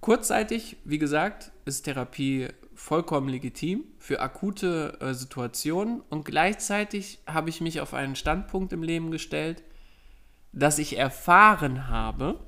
kurzzeitig, 0.00 0.78
wie 0.84 0.98
gesagt, 0.98 1.52
ist 1.66 1.82
Therapie 1.82 2.48
vollkommen 2.76 3.28
legitim 3.28 3.84
für 3.98 4.20
akute 4.20 4.98
äh, 5.00 5.14
Situationen 5.14 6.02
und 6.10 6.24
gleichzeitig 6.24 7.18
habe 7.26 7.48
ich 7.48 7.60
mich 7.60 7.80
auf 7.80 7.94
einen 7.94 8.14
Standpunkt 8.14 8.72
im 8.72 8.82
Leben 8.82 9.10
gestellt, 9.10 9.62
dass 10.52 10.78
ich 10.78 10.98
erfahren 10.98 11.88
habe, 11.88 12.38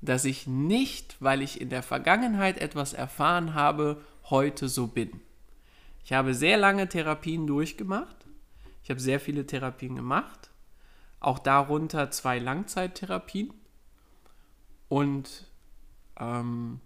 dass 0.00 0.24
ich 0.24 0.46
nicht, 0.46 1.16
weil 1.20 1.42
ich 1.42 1.60
in 1.60 1.68
der 1.68 1.82
Vergangenheit 1.82 2.58
etwas 2.58 2.94
erfahren 2.94 3.54
habe, 3.54 4.02
heute 4.30 4.68
so 4.68 4.86
bin. 4.86 5.20
Ich 6.04 6.12
habe 6.12 6.34
sehr 6.34 6.56
lange 6.56 6.88
Therapien 6.88 7.46
durchgemacht. 7.46 8.16
Ich 8.82 8.90
habe 8.90 9.00
sehr 9.00 9.20
viele 9.20 9.46
Therapien 9.46 9.94
gemacht. 9.94 10.50
Auch 11.20 11.38
darunter 11.38 12.10
zwei 12.10 12.38
Langzeittherapien. 12.38 13.52
Und 14.88 15.46
ähm, 16.18 16.80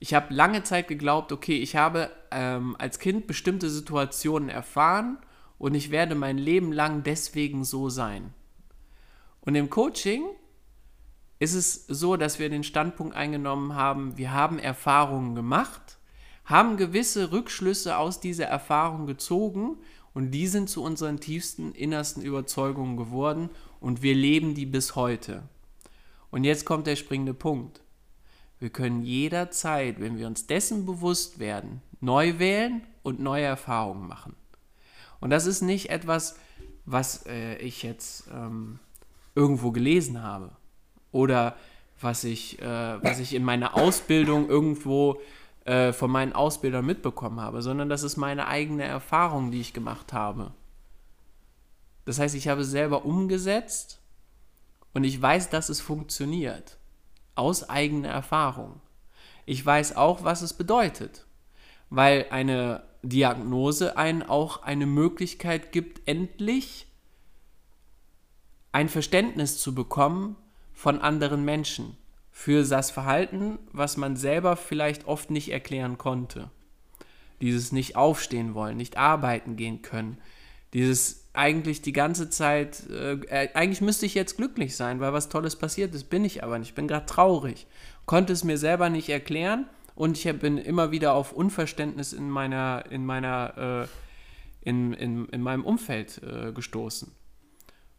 ich 0.00 0.14
habe 0.14 0.32
lange 0.32 0.62
Zeit 0.62 0.88
geglaubt, 0.88 1.32
okay, 1.32 1.58
ich 1.58 1.76
habe 1.76 2.10
ähm, 2.30 2.76
als 2.78 2.98
Kind 2.98 3.26
bestimmte 3.26 3.68
Situationen 3.68 4.48
erfahren 4.48 5.18
und 5.58 5.74
ich 5.74 5.90
werde 5.90 6.14
mein 6.14 6.38
Leben 6.38 6.72
lang 6.72 7.02
deswegen 7.02 7.64
so 7.64 7.88
sein. 7.88 8.32
Und 9.40 9.54
im 9.54 9.70
Coaching 9.70 10.24
ist 11.40 11.54
es 11.54 11.86
so, 11.86 12.16
dass 12.16 12.38
wir 12.38 12.48
den 12.48 12.64
Standpunkt 12.64 13.16
eingenommen 13.16 13.74
haben, 13.74 14.16
wir 14.16 14.32
haben 14.32 14.58
Erfahrungen 14.58 15.34
gemacht, 15.34 15.98
haben 16.44 16.76
gewisse 16.76 17.32
Rückschlüsse 17.32 17.96
aus 17.96 18.20
dieser 18.20 18.46
Erfahrung 18.46 19.06
gezogen 19.06 19.78
und 20.14 20.30
die 20.30 20.46
sind 20.46 20.70
zu 20.70 20.82
unseren 20.82 21.20
tiefsten, 21.20 21.72
innersten 21.72 22.22
Überzeugungen 22.22 22.96
geworden 22.96 23.50
und 23.80 24.02
wir 24.02 24.14
leben 24.14 24.54
die 24.54 24.66
bis 24.66 24.96
heute. 24.96 25.42
Und 26.30 26.44
jetzt 26.44 26.64
kommt 26.64 26.86
der 26.86 26.96
springende 26.96 27.34
Punkt. 27.34 27.82
Wir 28.60 28.70
können 28.70 29.02
jederzeit, 29.02 30.00
wenn 30.00 30.18
wir 30.18 30.26
uns 30.26 30.46
dessen 30.46 30.84
bewusst 30.84 31.38
werden, 31.38 31.82
neu 32.00 32.38
wählen 32.38 32.82
und 33.02 33.20
neue 33.20 33.44
Erfahrungen 33.44 34.08
machen. 34.08 34.34
Und 35.20 35.30
das 35.30 35.46
ist 35.46 35.62
nicht 35.62 35.90
etwas, 35.90 36.36
was 36.84 37.26
äh, 37.26 37.56
ich 37.58 37.82
jetzt 37.82 38.28
ähm, 38.32 38.78
irgendwo 39.34 39.70
gelesen 39.70 40.22
habe 40.22 40.50
oder 41.12 41.56
was 42.00 42.24
ich, 42.24 42.60
äh, 42.60 43.02
was 43.02 43.18
ich 43.18 43.34
in 43.34 43.44
meiner 43.44 43.74
Ausbildung 43.74 44.48
irgendwo 44.48 45.20
äh, 45.64 45.92
von 45.92 46.10
meinen 46.10 46.32
Ausbildern 46.32 46.86
mitbekommen 46.86 47.40
habe, 47.40 47.62
sondern 47.62 47.88
das 47.88 48.02
ist 48.02 48.16
meine 48.16 48.46
eigene 48.46 48.84
Erfahrung, 48.84 49.50
die 49.50 49.60
ich 49.60 49.74
gemacht 49.74 50.12
habe. 50.12 50.52
Das 52.04 52.18
heißt, 52.18 52.34
ich 52.34 52.48
habe 52.48 52.64
selber 52.64 53.04
umgesetzt 53.04 54.00
und 54.94 55.04
ich 55.04 55.20
weiß, 55.20 55.50
dass 55.50 55.68
es 55.68 55.80
funktioniert. 55.80 56.77
Aus 57.38 57.68
eigener 57.70 58.08
Erfahrung. 58.08 58.80
Ich 59.46 59.64
weiß 59.64 59.96
auch, 59.96 60.24
was 60.24 60.42
es 60.42 60.52
bedeutet. 60.52 61.24
Weil 61.88 62.26
eine 62.30 62.82
Diagnose 63.02 63.96
einen 63.96 64.24
auch 64.24 64.62
eine 64.62 64.86
Möglichkeit 64.86 65.70
gibt, 65.70 66.06
endlich 66.08 66.86
ein 68.72 68.88
Verständnis 68.88 69.58
zu 69.58 69.74
bekommen 69.74 70.36
von 70.74 71.00
anderen 71.00 71.44
Menschen 71.44 71.96
für 72.30 72.64
das 72.64 72.90
Verhalten, 72.90 73.58
was 73.72 73.96
man 73.96 74.16
selber 74.16 74.56
vielleicht 74.56 75.06
oft 75.06 75.30
nicht 75.30 75.50
erklären 75.50 75.96
konnte. 75.96 76.50
Dieses 77.40 77.72
nicht 77.72 77.96
aufstehen 77.96 78.54
wollen, 78.54 78.76
nicht 78.76 78.96
arbeiten 78.96 79.56
gehen 79.56 79.80
können, 79.82 80.18
dieses 80.72 81.27
eigentlich 81.38 81.82
die 81.82 81.92
ganze 81.92 82.30
Zeit, 82.30 82.88
äh, 82.90 83.12
äh, 83.12 83.48
eigentlich 83.54 83.80
müsste 83.80 84.06
ich 84.06 84.14
jetzt 84.14 84.36
glücklich 84.36 84.76
sein, 84.76 84.98
weil 84.98 85.12
was 85.12 85.28
Tolles 85.28 85.56
passiert 85.56 85.94
ist, 85.94 86.10
bin 86.10 86.24
ich 86.24 86.42
aber 86.42 86.58
nicht. 86.58 86.70
Ich 86.70 86.74
bin 86.74 86.88
gerade 86.88 87.06
traurig. 87.06 87.66
Konnte 88.06 88.32
es 88.32 88.42
mir 88.42 88.58
selber 88.58 88.90
nicht 88.90 89.08
erklären 89.08 89.66
und 89.94 90.18
ich 90.18 90.38
bin 90.38 90.58
immer 90.58 90.90
wieder 90.90 91.14
auf 91.14 91.32
Unverständnis 91.32 92.12
in 92.12 92.28
meiner, 92.28 92.84
in 92.90 93.06
meiner, 93.06 93.86
äh, 93.86 94.68
in, 94.68 94.92
in, 94.94 95.26
in 95.26 95.40
meinem 95.40 95.64
Umfeld 95.64 96.20
äh, 96.22 96.52
gestoßen. 96.52 97.12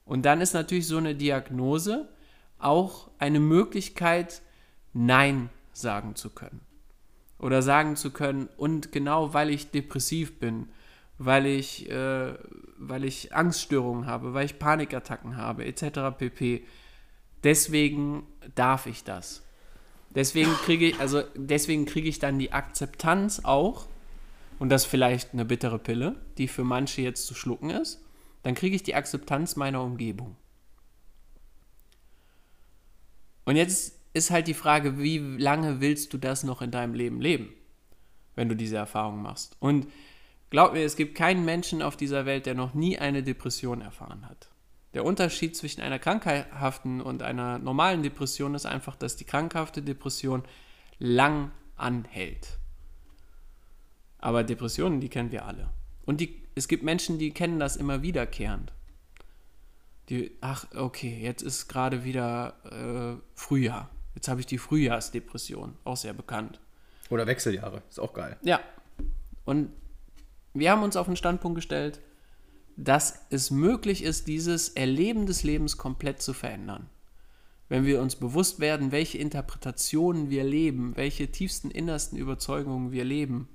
Und 0.04 0.26
dann 0.26 0.42
ist 0.42 0.54
natürlich 0.54 0.88
so 0.88 0.98
eine 0.98 1.16
Diagnose 1.16 2.10
auch 2.58 3.10
eine 3.20 3.40
Möglichkeit, 3.40 4.42
Nein 4.92 5.50
sagen 5.72 6.16
zu 6.16 6.30
können. 6.30 6.60
Oder 7.38 7.62
sagen 7.62 7.96
zu 7.96 8.12
können, 8.12 8.50
und 8.58 8.92
genau 8.92 9.34
weil 9.34 9.50
ich 9.50 9.72
depressiv 9.72 10.40
bin, 10.40 10.68
weil 11.20 11.46
ich, 11.46 11.90
äh, 11.90 12.34
weil 12.78 13.04
ich 13.04 13.36
Angststörungen 13.36 14.08
habe, 14.08 14.34
weil 14.34 14.46
ich 14.46 14.58
Panikattacken 14.58 15.38
habe, 15.38 15.66
etc. 15.66 16.18
pp. 16.18 16.64
Deswegen 17.44 18.24
darf 18.56 18.88
ich 18.88 19.04
das. 19.04 19.44
Deswegen 20.10 20.52
kriege 20.66 20.88
ich, 20.88 21.00
also 21.00 21.22
deswegen 21.36 21.86
kriege 21.86 22.10
ich 22.10 22.18
dann 22.18 22.40
die 22.40 22.52
Akzeptanz 22.52 23.42
auch, 23.44 23.86
und 24.60 24.70
das 24.70 24.86
vielleicht 24.86 25.34
eine 25.34 25.46
bittere 25.46 25.80
Pille, 25.80 26.16
die 26.38 26.48
für 26.48 26.64
manche 26.64 27.02
jetzt 27.02 27.26
zu 27.26 27.34
schlucken 27.34 27.70
ist, 27.70 28.02
dann 28.44 28.56
kriege 28.56 28.76
ich 28.76 28.84
die 28.84 28.96
Akzeptanz 28.96 29.56
meiner 29.56 29.82
Umgebung. 29.82 30.36
Und 33.46 33.56
jetzt 33.56 33.98
ist 34.14 34.32
halt 34.32 34.48
die 34.48 34.54
Frage, 34.54 35.00
wie 35.00 35.18
lange 35.18 35.82
willst 35.82 36.14
du 36.14 36.18
das 36.18 36.44
noch 36.44 36.62
in 36.62 36.72
deinem 36.72 36.94
Leben 36.94 37.22
leben, 37.22 37.54
wenn 38.36 38.50
du 38.50 38.56
diese 38.56 38.76
Erfahrung 38.76 39.22
machst? 39.22 39.56
Und 39.60 39.88
Glaub 40.50 40.74
mir, 40.74 40.84
es 40.84 40.96
gibt 40.96 41.16
keinen 41.16 41.46
Menschen 41.46 41.82
auf 41.82 41.96
dieser 41.96 42.26
Welt, 42.26 42.46
der 42.46 42.56
noch 42.56 42.74
nie 42.74 42.98
eine 42.98 43.22
Depression 43.24 43.82
erfahren 43.82 44.28
hat. 44.28 44.50
Der 44.94 45.06
Unterschied 45.06 45.56
zwischen 45.56 45.82
einer 45.82 46.00
krankhaften 46.00 47.02
und 47.02 47.22
einer 47.22 47.60
normalen 47.60 48.02
Depression 48.02 48.56
ist 48.56 48.66
einfach, 48.66 48.96
dass 48.96 49.16
die 49.16 49.26
krankhafte 49.26 49.84
Depression 49.84 50.44
lang 50.98 51.52
anhält. 51.76 52.58
Aber 54.18 54.44
Depressionen, 54.44 55.00
die 55.00 55.10
kennen 55.10 55.32
wir 55.32 55.46
alle. 55.46 55.70
Und 56.06 56.20
die, 56.20 56.42
es 56.56 56.68
gibt 56.68 56.84
Menschen, 56.84 57.20
die 57.20 57.32
kennen 57.32 57.60
das 57.60 57.76
immer 57.76 58.02
wiederkehrend. 58.02 58.74
Die, 60.10 60.32
ach, 60.42 60.66
okay, 60.76 61.20
jetzt 61.22 61.44
ist 61.44 61.68
gerade 61.68 62.04
wieder 62.04 62.56
äh, 62.66 63.22
Frühjahr. 63.36 63.92
Jetzt 64.16 64.28
habe 64.28 64.40
ich 64.40 64.48
die 64.48 64.58
Frühjahrsdepression, 64.58 65.78
auch 65.84 65.98
sehr 65.98 66.14
bekannt. 66.14 66.60
Oder 67.12 67.28
Wechseljahre, 67.28 67.84
ist 67.90 68.00
auch 68.00 68.14
geil. 68.14 68.38
Ja. 68.42 68.60
Und 69.46 69.70
wir 70.60 70.72
haben 70.72 70.84
uns 70.84 70.96
auf 70.96 71.08
den 71.08 71.16
Standpunkt 71.16 71.56
gestellt, 71.56 72.00
dass 72.78 73.26
es 73.30 73.52
möglich 73.52 74.04
ist, 74.04 74.28
dieses 74.28 74.70
Erleben 74.70 75.26
des 75.26 75.44
Lebens 75.44 75.78
komplett 75.78 76.22
zu 76.22 76.34
verändern. 76.34 76.90
Wenn 77.68 77.86
wir 77.86 78.02
uns 78.02 78.16
bewusst 78.16 78.60
werden, 78.60 78.92
welche 78.92 79.18
Interpretationen 79.18 80.30
wir 80.30 80.44
leben, 80.44 80.96
welche 80.96 81.32
tiefsten 81.32 81.70
innersten 81.70 82.18
Überzeugungen 82.18 82.92
wir 82.92 83.04
leben, 83.04 83.48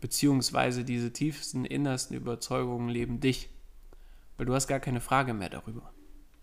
beziehungsweise 0.00 0.84
diese 0.84 1.12
tiefsten 1.12 1.64
innersten 1.64 2.16
Überzeugungen 2.16 2.88
leben 2.88 3.20
dich, 3.20 3.48
weil 4.36 4.46
du 4.46 4.54
hast 4.54 4.68
gar 4.68 4.80
keine 4.80 5.00
Frage 5.00 5.34
mehr 5.34 5.48
darüber. 5.48 5.92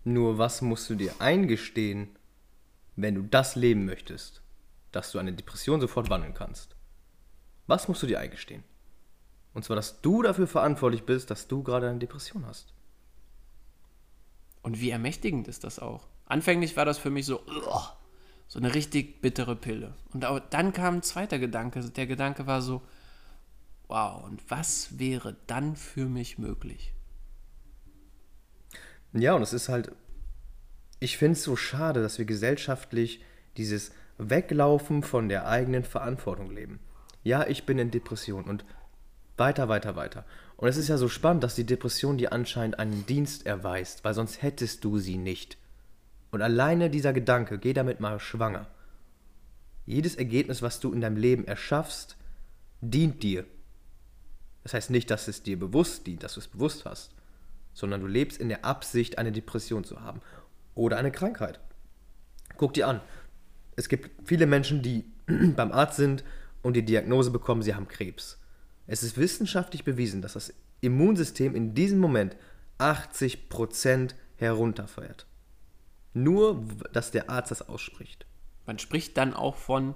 Nur 0.04 0.36
was 0.36 0.62
musst 0.62 0.90
du 0.90 0.94
dir 0.94 1.14
eingestehen, 1.20 2.10
wenn 2.96 3.14
du 3.14 3.22
das 3.22 3.56
leben 3.56 3.86
möchtest, 3.86 4.42
dass 4.92 5.12
du 5.12 5.18
eine 5.18 5.32
Depression 5.32 5.80
sofort 5.80 6.10
wandeln 6.10 6.34
kannst? 6.34 6.76
Was 7.66 7.88
musst 7.88 8.02
du 8.02 8.06
dir 8.06 8.20
eingestehen? 8.20 8.62
Und 9.56 9.62
zwar, 9.62 9.76
dass 9.76 10.02
du 10.02 10.20
dafür 10.20 10.46
verantwortlich 10.46 11.04
bist, 11.04 11.30
dass 11.30 11.48
du 11.48 11.62
gerade 11.62 11.88
eine 11.88 11.98
Depression 11.98 12.44
hast. 12.44 12.74
Und 14.60 14.82
wie 14.82 14.90
ermächtigend 14.90 15.48
ist 15.48 15.64
das 15.64 15.78
auch? 15.78 16.08
Anfänglich 16.26 16.76
war 16.76 16.84
das 16.84 16.98
für 16.98 17.08
mich 17.08 17.24
so, 17.24 17.40
so 18.48 18.58
eine 18.58 18.74
richtig 18.74 19.22
bittere 19.22 19.56
Pille. 19.56 19.94
Und 20.12 20.26
dann 20.50 20.74
kam 20.74 20.96
ein 20.96 21.02
zweiter 21.02 21.38
Gedanke. 21.38 21.80
Der 21.80 22.06
Gedanke 22.06 22.46
war 22.46 22.60
so, 22.60 22.82
wow, 23.88 24.22
und 24.24 24.42
was 24.50 24.98
wäre 24.98 25.36
dann 25.46 25.74
für 25.74 26.04
mich 26.04 26.36
möglich? 26.36 26.92
Ja, 29.14 29.32
und 29.32 29.40
es 29.40 29.54
ist 29.54 29.70
halt, 29.70 29.90
ich 31.00 31.16
finde 31.16 31.32
es 31.32 31.44
so 31.44 31.56
schade, 31.56 32.02
dass 32.02 32.18
wir 32.18 32.26
gesellschaftlich 32.26 33.24
dieses 33.56 33.90
Weglaufen 34.18 35.02
von 35.02 35.30
der 35.30 35.48
eigenen 35.48 35.84
Verantwortung 35.84 36.50
leben. 36.50 36.78
Ja, 37.22 37.46
ich 37.46 37.64
bin 37.64 37.78
in 37.78 37.90
Depression 37.90 38.44
und 38.44 38.66
weiter, 39.36 39.68
weiter, 39.68 39.96
weiter. 39.96 40.24
Und 40.56 40.68
es 40.68 40.76
ist 40.76 40.88
ja 40.88 40.96
so 40.96 41.08
spannend, 41.08 41.44
dass 41.44 41.54
die 41.54 41.64
Depression 41.64 42.18
dir 42.18 42.32
anscheinend 42.32 42.78
einen 42.78 43.04
Dienst 43.06 43.46
erweist, 43.46 44.04
weil 44.04 44.14
sonst 44.14 44.42
hättest 44.42 44.84
du 44.84 44.98
sie 44.98 45.18
nicht. 45.18 45.58
Und 46.30 46.42
alleine 46.42 46.90
dieser 46.90 47.12
Gedanke, 47.12 47.58
geh 47.58 47.72
damit 47.72 48.00
mal 48.00 48.18
schwanger. 48.18 48.66
Jedes 49.84 50.16
Ergebnis, 50.16 50.62
was 50.62 50.80
du 50.80 50.92
in 50.92 51.00
deinem 51.00 51.16
Leben 51.16 51.46
erschaffst, 51.46 52.16
dient 52.80 53.22
dir. 53.22 53.44
Das 54.62 54.74
heißt 54.74 54.90
nicht, 54.90 55.10
dass 55.10 55.28
es 55.28 55.42
dir 55.42 55.58
bewusst 55.58 56.06
dient, 56.06 56.22
dass 56.22 56.34
du 56.34 56.40
es 56.40 56.48
bewusst 56.48 56.84
hast, 56.84 57.12
sondern 57.72 58.00
du 58.00 58.06
lebst 58.06 58.40
in 58.40 58.48
der 58.48 58.64
Absicht, 58.64 59.18
eine 59.18 59.30
Depression 59.30 59.84
zu 59.84 60.00
haben 60.00 60.20
oder 60.74 60.96
eine 60.96 61.12
Krankheit. 61.12 61.60
Guck 62.56 62.74
dir 62.74 62.88
an. 62.88 63.00
Es 63.76 63.88
gibt 63.88 64.10
viele 64.26 64.46
Menschen, 64.46 64.82
die 64.82 65.04
beim 65.26 65.70
Arzt 65.70 65.96
sind 65.96 66.24
und 66.62 66.74
die 66.74 66.84
Diagnose 66.84 67.30
bekommen, 67.30 67.62
sie 67.62 67.74
haben 67.74 67.86
Krebs. 67.86 68.38
Es 68.86 69.02
ist 69.02 69.18
wissenschaftlich 69.18 69.84
bewiesen, 69.84 70.22
dass 70.22 70.34
das 70.34 70.52
Immunsystem 70.80 71.54
in 71.54 71.74
diesem 71.74 71.98
Moment 71.98 72.36
80% 72.78 74.14
herunterfährt. 74.36 75.26
Nur, 76.14 76.62
dass 76.92 77.10
der 77.10 77.30
Arzt 77.30 77.50
das 77.50 77.68
ausspricht. 77.68 78.26
Man 78.66 78.78
spricht 78.78 79.16
dann 79.16 79.34
auch 79.34 79.56
von, 79.56 79.94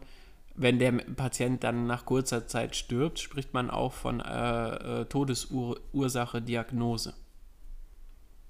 wenn 0.54 0.78
der 0.78 0.92
Patient 0.92 1.64
dann 1.64 1.87
nach 1.87 2.05
kurzer 2.05 2.46
Zeit 2.46 2.76
stirbt, 2.76 3.18
spricht 3.18 3.55
man 3.55 3.70
auch 3.70 3.92
von 3.92 4.20
äh, 4.20 5.00
äh, 5.00 5.05
Todesursache, 5.07 6.42
Diagnose. 6.42 7.14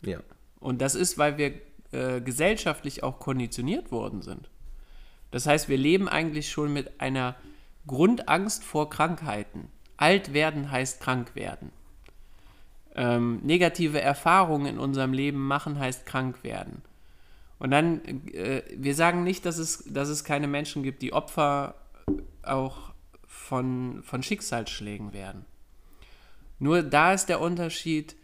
Ja. 0.03 0.21
Und 0.59 0.81
das 0.81 0.95
ist, 0.95 1.19
weil 1.19 1.39
wir 1.39 1.55
äh, 1.93 2.21
gesellschaftlich 2.21 3.03
auch 3.03 3.19
konditioniert 3.19 3.91
worden 3.91 4.23
sind. 4.23 4.51
Das 5.31 5.47
heißt, 5.47 5.69
wir 5.69 5.79
leben 5.79 6.09
eigentlich 6.09 6.51
schon 6.51 6.73
mit 6.73 7.01
einer 7.01 7.37
Grundangst 7.87 8.65
vor 8.65 8.91
Krankheiten. 8.91 9.69
Alt 10.01 10.33
werden 10.33 10.71
heißt 10.71 11.01
krank 11.01 11.35
werden. 11.35 11.73
Ähm, 12.95 13.41
negative 13.43 14.01
Erfahrungen 14.01 14.67
in 14.67 14.79
unserem 14.79 15.13
Leben 15.13 15.47
machen 15.47 15.79
heißt 15.79 16.07
krank 16.07 16.43
werden. 16.43 16.81
Und 17.59 17.71
dann, 17.71 18.01
äh, 18.33 18.63
wir 18.75 18.95
sagen 18.95 19.25
nicht, 19.25 19.45
dass 19.45 19.59
es, 19.59 19.85
dass 19.87 20.09
es 20.09 20.25
keine 20.25 20.49
Menschen 20.49 20.83
gibt, 20.83 21.03
die 21.03 21.13
Opfer 21.13 21.75
auch 22.43 22.95
von, 23.27 24.03
von 24.03 24.23
Schicksalsschlägen 24.23 25.13
werden. 25.13 25.45
Nur 26.59 26.83
da 26.83 27.13
ist 27.13 27.27
der 27.27 27.43
Unterschied, 27.43 28.17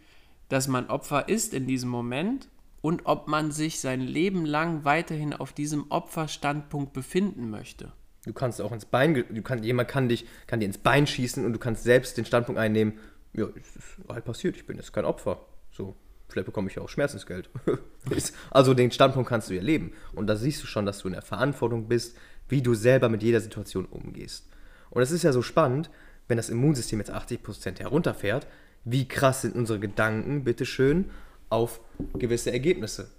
dass 0.49 0.67
man 0.67 0.87
Opfer 0.87 1.29
ist 1.29 1.53
in 1.53 1.67
diesem 1.67 1.89
Moment 1.91 2.49
und 2.81 3.05
ob 3.05 3.27
man 3.27 3.51
sich 3.51 3.79
sein 3.79 4.01
Leben 4.01 4.45
lang 4.45 4.83
weiterhin 4.83 5.33
auf 5.33 5.53
diesem 5.53 5.91
Opferstandpunkt 5.91 6.93
befinden 6.93 7.51
möchte. 7.51 7.91
Du 8.27 8.33
kannst 8.33 8.61
auch 8.61 8.71
ins 8.71 8.85
Bein, 8.85 9.13
du 9.13 9.41
kann, 9.41 9.63
jemand 9.63 9.87
kann 9.89 10.09
dich, 10.09 10.27
kann 10.45 10.59
dir 10.59 10.65
ins 10.65 10.77
Bein 10.77 11.07
schießen 11.07 11.45
und 11.45 11.53
du 11.53 11.59
kannst 11.59 11.83
selbst 11.83 12.17
den 12.17 12.25
Standpunkt 12.25 12.59
einnehmen, 12.59 12.99
ja, 13.33 13.47
es 13.55 13.75
ist 13.75 14.09
halt 14.09 14.25
passiert, 14.25 14.55
ich 14.55 14.65
bin 14.65 14.77
jetzt 14.77 14.93
kein 14.93 15.05
Opfer. 15.05 15.45
So, 15.71 15.95
vielleicht 16.27 16.47
bekomme 16.47 16.69
ich 16.69 16.75
ja 16.75 16.81
auch 16.81 16.89
Schmerzensgeld. 16.89 17.49
also 18.51 18.73
den 18.73 18.91
Standpunkt 18.91 19.29
kannst 19.29 19.49
du 19.49 19.53
ja 19.53 19.61
leben. 19.61 19.93
Und 20.13 20.27
da 20.27 20.35
siehst 20.35 20.61
du 20.63 20.67
schon, 20.67 20.85
dass 20.85 20.99
du 20.99 21.07
in 21.07 21.13
der 21.13 21.21
Verantwortung 21.21 21.87
bist, 21.87 22.17
wie 22.49 22.61
du 22.61 22.73
selber 22.73 23.09
mit 23.09 23.23
jeder 23.23 23.41
Situation 23.41 23.85
umgehst. 23.85 24.47
Und 24.89 25.01
es 25.01 25.11
ist 25.11 25.23
ja 25.23 25.31
so 25.31 25.41
spannend, 25.41 25.89
wenn 26.27 26.37
das 26.37 26.49
Immunsystem 26.49 26.99
jetzt 26.99 27.13
80% 27.13 27.79
herunterfährt, 27.79 28.47
wie 28.83 29.07
krass 29.07 29.41
sind 29.41 29.55
unsere 29.55 29.79
Gedanken, 29.79 30.43
bitteschön, 30.43 31.09
auf 31.49 31.81
gewisse 32.17 32.51
Ergebnisse. 32.51 33.09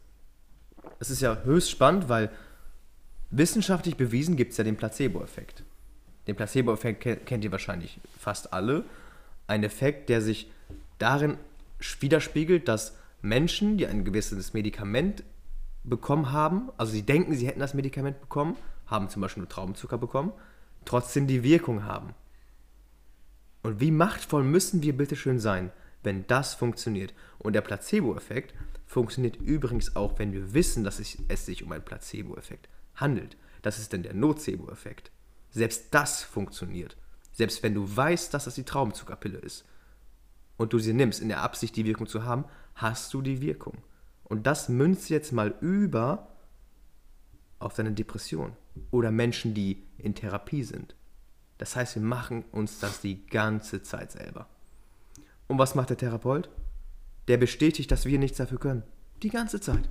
Es 0.99 1.11
ist 1.11 1.21
ja 1.21 1.43
höchst 1.45 1.71
spannend, 1.71 2.09
weil 2.09 2.31
Wissenschaftlich 3.31 3.97
bewiesen 3.97 4.37
gibt 4.37 4.53
es 4.53 4.59
ja 4.59 4.65
den 4.65 4.77
Placebo-Effekt. 4.77 5.63
Den 6.27 6.37
Placebo-Effekt 6.37 7.27
kennt 7.27 7.45
ihr 7.45 7.53
wahrscheinlich 7.53 8.01
fast 8.19 8.53
alle. 8.53 8.85
Ein 9.47 9.65
Effekt, 9.65 10.09
der 10.09 10.23
sich 10.23 10.51
darin 10.99 11.37
widerspiegelt, 12.01 12.69
dass 12.69 12.97
Menschen, 13.21 13.77
die 13.77 13.87
ein 13.87 14.05
gewisses 14.05 14.55
Medikament 14.55 15.25
bekommen 15.85 16.33
haben, 16.33 16.71
also 16.77 16.93
sie 16.93 17.03
denken, 17.03 17.35
sie 17.35 17.47
hätten 17.47 17.61
das 17.61 17.75
Medikament 17.75 18.21
bekommen, 18.21 18.57
haben 18.87 19.09
zum 19.11 19.23
Beispiel 19.23 19.43
nur 19.43 19.49
Traubenzucker 19.51 19.99
bekommen, 19.99 20.33
trotzdem 20.85 21.27
die 21.27 21.43
Wirkung 21.43 21.85
haben. 21.85 22.15
Und 23.63 23.81
wie 23.81 23.91
machtvoll 23.91 24.45
müssen 24.45 24.83
wir 24.83 24.97
bitte 24.97 25.17
schön 25.17 25.39
sein, 25.39 25.71
wenn 26.03 26.27
das 26.27 26.55
funktioniert? 26.55 27.13
Und 27.39 27.53
der 27.53 27.61
Placebo-Effekt 27.61 28.55
funktioniert 28.87 29.37
übrigens 29.37 29.97
auch, 29.97 30.19
wenn 30.19 30.33
wir 30.33 30.55
wissen, 30.55 30.85
dass 30.85 30.99
es 30.99 31.45
sich 31.45 31.63
um 31.63 31.73
einen 31.73 31.85
Placebo-Effekt 31.85 32.69
handelt. 33.01 33.37
Das 33.63 33.79
ist 33.79 33.93
dann 33.93 34.03
der 34.03 34.15
Nocebo-Effekt. 34.15 35.11
Selbst 35.51 35.87
das 35.93 36.23
funktioniert. 36.23 36.97
Selbst 37.33 37.63
wenn 37.63 37.75
du 37.75 37.97
weißt, 37.97 38.33
dass 38.35 38.45
das 38.45 38.55
die 38.55 38.65
Traumzuckerpille 38.65 39.39
ist 39.39 39.65
und 40.57 40.73
du 40.73 40.79
sie 40.79 40.93
nimmst 40.93 41.21
in 41.21 41.29
der 41.29 41.43
Absicht, 41.43 41.77
die 41.77 41.85
Wirkung 41.85 42.07
zu 42.07 42.25
haben, 42.25 42.45
hast 42.75 43.15
du 43.15 43.23
die 43.23 43.41
Wirkung. 43.41 43.79
Und 44.25 44.47
das 44.47 44.69
münzt 44.69 45.09
jetzt 45.09 45.33
mal 45.33 45.55
über 45.61 46.29
auf 47.59 47.75
deine 47.75 47.93
Depression 47.93 48.53
oder 48.91 49.11
Menschen, 49.11 49.55
die 49.55 49.87
in 49.99 50.15
Therapie 50.15 50.63
sind. 50.63 50.95
Das 51.59 51.75
heißt, 51.75 51.97
wir 51.97 52.03
machen 52.03 52.45
uns 52.53 52.79
das 52.79 53.01
die 53.01 53.27
ganze 53.27 53.83
Zeit 53.83 54.13
selber. 54.13 54.47
Und 55.49 55.59
was 55.59 55.75
macht 55.75 55.91
der 55.91 55.97
Therapeut? 55.97 56.49
Der 57.27 57.37
bestätigt, 57.37 57.91
dass 57.91 58.05
wir 58.05 58.19
nichts 58.19 58.39
dafür 58.39 58.59
können. 58.59 58.85
Die 59.23 59.31
ganze 59.31 59.61
Zeit. 59.61 59.89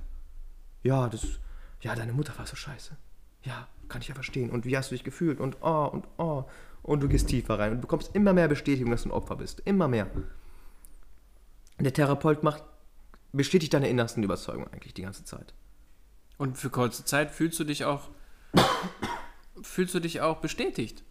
Ja, 0.82 1.08
das, 1.08 1.40
ja, 1.80 1.94
deine 1.94 2.12
Mutter 2.12 2.36
war 2.38 2.46
so 2.46 2.56
scheiße. 2.56 2.96
Ja, 3.44 3.68
kann 3.88 4.02
ich 4.02 4.08
ja 4.08 4.14
verstehen. 4.14 4.50
Und 4.50 4.64
wie 4.64 4.76
hast 4.76 4.90
du 4.90 4.94
dich 4.94 5.04
gefühlt? 5.04 5.40
Und 5.40 5.58
oh, 5.62 5.86
und 5.86 6.06
oh. 6.18 6.44
Und 6.82 7.00
du 7.00 7.08
gehst 7.08 7.28
tiefer 7.28 7.58
rein 7.58 7.72
und 7.72 7.80
bekommst 7.80 8.14
immer 8.14 8.32
mehr 8.32 8.48
Bestätigung, 8.48 8.90
dass 8.90 9.02
du 9.02 9.10
ein 9.10 9.12
Opfer 9.12 9.36
bist. 9.36 9.60
Immer 9.64 9.88
mehr. 9.88 10.10
Der 11.78 11.92
Therapeut 11.92 12.42
macht, 12.42 12.62
bestätigt 13.32 13.74
deine 13.74 13.88
innersten 13.88 14.22
Überzeugungen 14.22 14.72
eigentlich 14.72 14.94
die 14.94 15.02
ganze 15.02 15.24
Zeit. 15.24 15.54
Und 16.36 16.56
für 16.56 16.70
kurze 16.70 17.04
Zeit 17.04 17.30
fühlst 17.30 17.58
du 17.60 17.64
dich 17.64 17.84
auch, 17.84 18.08
fühlst 19.62 19.94
du 19.94 20.00
dich 20.00 20.20
auch 20.20 20.38
bestätigt. 20.38 21.04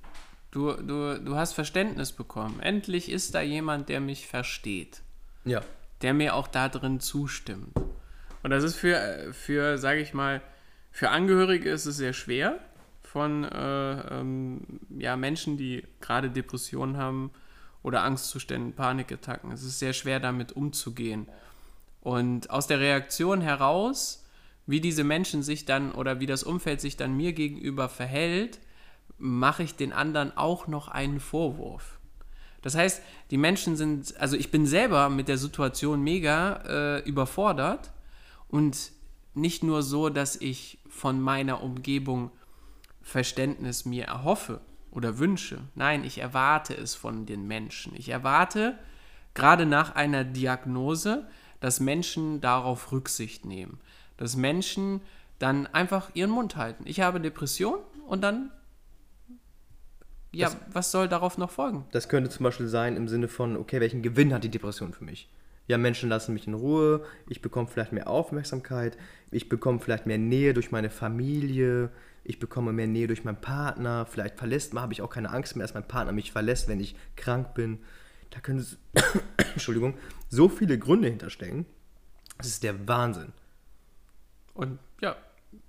Du, 0.51 0.71
du, 0.73 1.19
du 1.19 1.35
hast 1.35 1.53
Verständnis 1.53 2.13
bekommen. 2.13 2.59
Endlich 2.61 3.11
ist 3.11 3.35
da 3.35 3.41
jemand, 3.41 3.89
der 3.89 3.99
mich 3.99 4.27
versteht. 4.27 5.01
Ja. 5.43 5.61
Der 6.01 6.13
mir 6.13 6.33
auch 6.35 6.47
da 6.47 6.69
drin 6.69 6.99
zustimmt. 6.99 7.73
Und 8.43 8.51
das 8.51 8.63
ist 8.63 8.75
für, 8.75 9.33
für 9.33 9.77
sage 9.77 9.99
ich 9.99 10.13
mal, 10.13 10.41
für 10.97 11.11
Angehörige 11.11 11.69
ist 11.69 11.85
es 11.85 11.97
sehr 11.97 12.13
schwer 12.13 12.57
von 13.03 13.43
äh, 13.43 14.19
ähm, 14.19 14.61
ja, 14.97 15.15
Menschen, 15.15 15.55
die 15.55 15.83
gerade 16.01 16.31
Depressionen 16.31 16.97
haben 16.97 17.29
oder 17.83 18.01
Angstzuständen, 18.01 18.73
Panikattacken. 18.73 19.51
Es 19.51 19.61
ist 19.61 19.77
sehr 19.77 19.93
schwer 19.93 20.19
damit 20.19 20.53
umzugehen. 20.53 21.27
Und 22.01 22.49
aus 22.49 22.65
der 22.65 22.79
Reaktion 22.79 23.41
heraus, 23.41 24.25
wie 24.65 24.81
diese 24.81 25.03
Menschen 25.03 25.43
sich 25.43 25.65
dann 25.65 25.91
oder 25.91 26.19
wie 26.19 26.25
das 26.25 26.41
Umfeld 26.41 26.81
sich 26.81 26.97
dann 26.97 27.15
mir 27.15 27.33
gegenüber 27.33 27.89
verhält, 27.89 28.57
mache 29.19 29.61
ich 29.61 29.75
den 29.75 29.93
anderen 29.93 30.35
auch 30.35 30.65
noch 30.65 30.87
einen 30.87 31.19
Vorwurf. 31.19 31.99
Das 32.63 32.73
heißt, 32.73 33.03
die 33.29 33.37
Menschen 33.37 33.75
sind, 33.75 34.19
also 34.19 34.35
ich 34.35 34.49
bin 34.49 34.65
selber 34.65 35.09
mit 35.09 35.27
der 35.27 35.37
Situation 35.37 36.01
mega 36.01 36.63
äh, 36.65 36.99
überfordert 37.07 37.91
und 38.49 38.96
nicht 39.37 39.63
nur 39.63 39.83
so, 39.83 40.09
dass 40.09 40.35
ich 40.35 40.79
von 40.89 41.21
meiner 41.21 41.63
Umgebung 41.63 42.31
Verständnis 43.01 43.85
mir 43.85 44.05
erhoffe 44.05 44.59
oder 44.91 45.17
wünsche. 45.19 45.59
Nein, 45.75 46.03
ich 46.03 46.17
erwarte 46.17 46.73
es 46.75 46.95
von 46.95 47.25
den 47.25 47.47
Menschen. 47.47 47.95
Ich 47.95 48.09
erwarte 48.09 48.77
gerade 49.33 49.65
nach 49.65 49.95
einer 49.95 50.23
Diagnose, 50.25 51.27
dass 51.59 51.79
Menschen 51.79 52.41
darauf 52.41 52.91
Rücksicht 52.91 53.45
nehmen. 53.45 53.79
Dass 54.17 54.35
Menschen 54.35 55.01
dann 55.39 55.67
einfach 55.67 56.09
ihren 56.15 56.31
Mund 56.31 56.55
halten. 56.55 56.83
Ich 56.87 56.99
habe 57.01 57.21
Depression 57.21 57.79
und 58.07 58.21
dann 58.21 58.51
ja, 60.33 60.47
Das- 60.49 60.57
was 60.73 60.91
soll 60.91 61.07
darauf 61.07 61.37
noch 61.37 61.51
folgen? 61.51 61.85
Das 61.91 62.09
könnte 62.09 62.29
zum 62.29 62.43
Beispiel 62.43 62.67
sein 62.67 62.97
im 62.97 63.07
Sinne 63.07 63.27
von, 63.27 63.55
okay, 63.55 63.79
welchen 63.79 64.01
Gewinn 64.01 64.33
hat 64.33 64.43
die 64.43 64.49
Depression 64.49 64.93
für 64.93 65.05
mich? 65.05 65.29
Ja, 65.67 65.77
Menschen 65.77 66.09
lassen 66.09 66.33
mich 66.33 66.47
in 66.47 66.53
Ruhe, 66.53 67.05
ich 67.27 67.41
bekomme 67.41 67.67
vielleicht 67.67 67.91
mehr 67.91 68.07
Aufmerksamkeit, 68.07 68.97
ich 69.31 69.49
bekomme 69.49 69.79
vielleicht 69.79 70.05
mehr 70.05 70.17
Nähe 70.17 70.53
durch 70.53 70.71
meine 70.71 70.89
Familie, 70.89 71.89
ich 72.23 72.39
bekomme 72.39 72.71
mehr 72.71 72.87
Nähe 72.87 73.07
durch 73.07 73.25
meinen 73.25 73.41
Partner, 73.41 74.05
vielleicht 74.05 74.37
verlässt 74.37 74.73
man, 74.73 74.83
habe 74.83 74.93
ich 74.93 75.01
auch 75.01 75.09
keine 75.09 75.29
Angst 75.29 75.55
mehr, 75.55 75.65
dass 75.65 75.73
mein 75.73 75.87
Partner 75.87 76.13
mich 76.13 76.31
verlässt, 76.31 76.69
wenn 76.69 76.79
ich 76.79 76.95
krank 77.15 77.53
bin. 77.53 77.79
Da 78.29 78.39
können 78.39 78.65
Entschuldigung, 79.53 79.97
so 80.29 80.49
viele 80.49 80.79
Gründe 80.79 81.09
hinterstecken. 81.09 81.65
Das 82.37 82.47
ist 82.47 82.63
der 82.63 82.87
Wahnsinn. 82.87 83.33
Und 84.53 84.79
ja, 85.01 85.15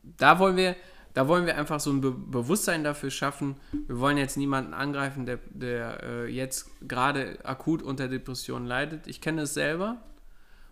da 0.03 0.39
wollen 0.39 0.57
wir, 0.57 0.77
da 1.19 1.27
wollen 1.27 1.47
wir 1.47 1.59
einfach 1.59 1.81
so 1.81 1.91
ein 1.91 2.01
Be 2.01 2.13
Bewusstsein 2.13 2.85
dafür 2.85 3.11
schaffen. 3.11 3.57
Wir 3.89 3.99
wollen 3.99 4.19
jetzt 4.19 4.37
niemanden 4.37 4.73
angreifen, 4.73 5.27
der, 5.27 5.41
der 5.51 6.01
äh, 6.05 6.27
jetzt 6.29 6.71
gerade 6.87 7.45
akut 7.45 7.83
unter 7.83 8.07
Depressionen 8.07 8.69
leidet. 8.69 9.09
Ich 9.09 9.21
kenne 9.21 9.43
es 9.43 9.53
selber 9.53 10.01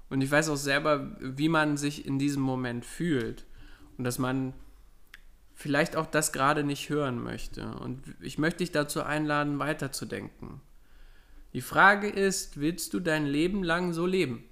und 0.09 0.21
ich 0.21 0.31
weiß 0.31 0.49
auch 0.51 0.57
selber, 0.57 1.17
wie 1.19 1.49
man 1.49 1.77
sich 1.77 2.07
in 2.07 2.21
diesem 2.21 2.43
Moment 2.43 2.85
fühlt 2.85 3.45
und 3.99 4.05
dass 4.05 4.21
man 4.21 4.53
vielleicht 5.53 5.97
auch 5.97 6.07
das 6.07 6.33
gerade 6.33 6.63
nicht 6.63 6.91
hören 6.91 7.21
möchte. 7.21 7.67
Und 7.79 8.05
ich 8.21 8.39
möchte 8.39 8.59
dich 8.59 8.71
dazu 8.71 9.03
einladen, 9.03 9.59
weiterzudenken. 9.59 10.61
Die 11.55 11.61
Frage 11.61 12.09
ist, 12.09 12.61
willst 12.61 12.95
du 12.95 13.01
dein 13.01 13.27
Leben 13.27 13.65
lang 13.65 13.93
so 13.93 14.07
leben? 14.07 14.45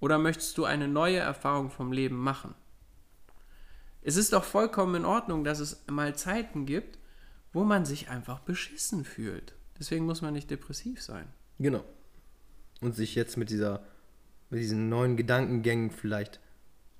Oder 0.00 0.16
möchtest 0.16 0.56
du 0.56 0.64
eine 0.64 0.88
neue 0.88 1.18
Erfahrung 1.18 1.68
vom 1.68 1.92
Leben 1.92 2.16
machen? 2.16 2.54
Es 4.04 4.16
ist 4.16 4.34
doch 4.34 4.44
vollkommen 4.44 4.94
in 4.96 5.04
Ordnung, 5.06 5.44
dass 5.44 5.60
es 5.60 5.82
mal 5.88 6.14
Zeiten 6.14 6.66
gibt, 6.66 6.98
wo 7.52 7.64
man 7.64 7.86
sich 7.86 8.10
einfach 8.10 8.40
beschissen 8.40 9.04
fühlt. 9.04 9.54
Deswegen 9.78 10.04
muss 10.04 10.20
man 10.20 10.34
nicht 10.34 10.50
depressiv 10.50 11.02
sein. 11.02 11.26
Genau. 11.58 11.82
Und 12.82 12.94
sich 12.94 13.14
jetzt 13.14 13.38
mit 13.38 13.48
dieser, 13.48 13.82
mit 14.50 14.60
diesen 14.60 14.90
neuen 14.90 15.16
Gedankengängen 15.16 15.90
vielleicht 15.90 16.38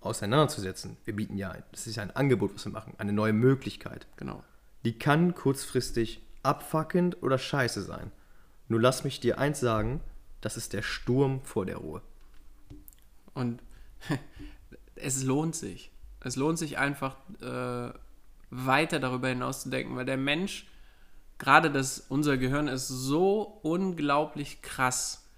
auseinanderzusetzen. 0.00 0.96
Wir 1.04 1.14
bieten 1.14 1.36
ja 1.36 1.50
ein, 1.50 1.62
das 1.72 1.86
ist 1.86 1.96
ja 1.96 2.02
ein 2.02 2.16
Angebot, 2.16 2.54
was 2.54 2.64
wir 2.64 2.72
machen, 2.72 2.94
eine 2.96 3.12
neue 3.12 3.34
Möglichkeit. 3.34 4.06
Genau. 4.16 4.42
Die 4.86 4.98
kann 4.98 5.34
kurzfristig 5.34 6.22
abfuckend 6.42 7.22
oder 7.22 7.38
scheiße 7.38 7.82
sein. 7.82 8.12
Nur 8.68 8.80
lass 8.80 9.04
mich 9.04 9.20
dir 9.20 9.38
eins 9.38 9.60
sagen, 9.60 10.00
das 10.40 10.56
ist 10.56 10.72
der 10.72 10.82
Sturm 10.82 11.42
vor 11.42 11.66
der 11.66 11.76
Ruhe. 11.76 12.00
Und 13.34 13.62
es 14.94 15.22
lohnt 15.22 15.54
sich. 15.54 15.90
Es 16.24 16.36
lohnt 16.36 16.58
sich 16.58 16.78
einfach 16.78 17.16
äh, 17.40 17.90
weiter 18.50 19.00
darüber 19.00 19.28
hinaus 19.28 19.62
zu 19.62 19.70
denken, 19.70 19.96
weil 19.96 20.04
der 20.04 20.16
Mensch, 20.16 20.66
gerade 21.38 21.70
das, 21.70 22.06
unser 22.08 22.36
Gehirn 22.36 22.68
ist 22.68 22.88
so 22.88 23.60
unglaublich 23.62 24.62
krass, 24.62 25.28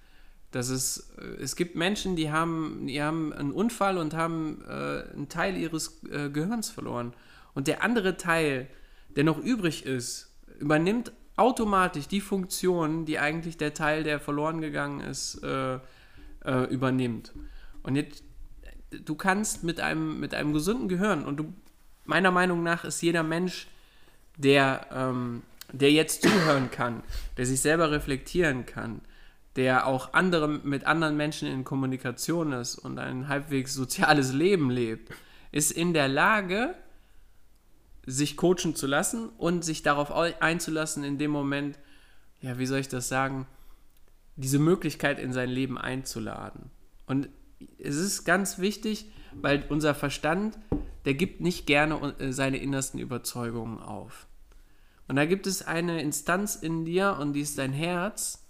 dass 0.50 0.68
es, 0.68 1.10
äh, 1.18 1.42
es 1.42 1.56
gibt 1.56 1.76
Menschen, 1.76 2.16
die 2.16 2.30
haben, 2.30 2.86
die 2.86 3.02
haben 3.02 3.32
einen 3.32 3.52
Unfall 3.52 3.98
und 3.98 4.14
haben 4.14 4.62
äh, 4.66 5.12
einen 5.12 5.28
Teil 5.28 5.56
ihres 5.56 6.02
äh, 6.04 6.30
Gehirns 6.30 6.70
verloren. 6.70 7.14
Und 7.54 7.68
der 7.68 7.82
andere 7.82 8.16
Teil, 8.16 8.68
der 9.16 9.24
noch 9.24 9.38
übrig 9.38 9.86
ist, 9.86 10.34
übernimmt 10.58 11.12
automatisch 11.36 12.08
die 12.08 12.20
Funktion, 12.20 13.04
die 13.04 13.18
eigentlich 13.18 13.56
der 13.56 13.74
Teil, 13.74 14.04
der 14.04 14.20
verloren 14.20 14.60
gegangen 14.60 15.00
ist, 15.00 15.42
äh, 15.42 15.78
äh, 16.44 16.64
übernimmt. 16.70 17.32
Und 17.82 17.96
jetzt, 17.96 18.24
du 18.90 19.14
kannst 19.14 19.64
mit 19.64 19.80
einem, 19.80 20.20
mit 20.20 20.34
einem 20.34 20.52
gesunden 20.52 20.88
Gehirn, 20.88 21.24
und 21.24 21.36
du, 21.38 21.52
meiner 22.04 22.30
Meinung 22.30 22.62
nach 22.62 22.84
ist 22.84 23.02
jeder 23.02 23.22
Mensch, 23.22 23.68
der, 24.36 24.86
ähm, 24.92 25.42
der 25.72 25.90
jetzt 25.92 26.22
zuhören 26.22 26.70
kann, 26.70 27.02
der 27.36 27.46
sich 27.46 27.60
selber 27.60 27.90
reflektieren 27.90 28.66
kann, 28.66 29.00
der 29.56 29.86
auch 29.86 30.12
andere, 30.12 30.48
mit 30.48 30.84
anderen 30.84 31.16
Menschen 31.16 31.48
in 31.48 31.64
Kommunikation 31.64 32.52
ist 32.52 32.76
und 32.76 32.98
ein 32.98 33.28
halbwegs 33.28 33.72
soziales 33.74 34.32
Leben 34.32 34.70
lebt, 34.70 35.12
ist 35.52 35.72
in 35.72 35.94
der 35.94 36.08
Lage, 36.08 36.74
sich 38.04 38.36
coachen 38.36 38.76
zu 38.76 38.86
lassen 38.86 39.30
und 39.30 39.64
sich 39.64 39.82
darauf 39.82 40.10
au- 40.10 40.38
einzulassen, 40.40 41.02
in 41.02 41.18
dem 41.18 41.30
Moment, 41.30 41.78
ja, 42.40 42.58
wie 42.58 42.66
soll 42.66 42.78
ich 42.78 42.88
das 42.88 43.08
sagen, 43.08 43.46
diese 44.36 44.58
Möglichkeit 44.58 45.18
in 45.18 45.32
sein 45.32 45.48
Leben 45.48 45.78
einzuladen. 45.78 46.70
Und 47.06 47.28
es 47.78 47.96
ist 47.96 48.24
ganz 48.24 48.58
wichtig, 48.58 49.10
weil 49.34 49.64
unser 49.68 49.94
Verstand, 49.94 50.58
der 51.04 51.14
gibt 51.14 51.40
nicht 51.40 51.66
gerne 51.66 52.14
äh, 52.18 52.32
seine 52.32 52.58
innersten 52.58 52.98
Überzeugungen 52.98 53.80
auf. 53.80 54.26
Und 55.08 55.16
da 55.16 55.24
gibt 55.24 55.46
es 55.46 55.66
eine 55.66 56.02
Instanz 56.02 56.56
in 56.56 56.84
dir 56.84 57.16
und 57.20 57.34
die 57.34 57.40
ist 57.40 57.58
dein 57.58 57.72
Herz. 57.72 58.44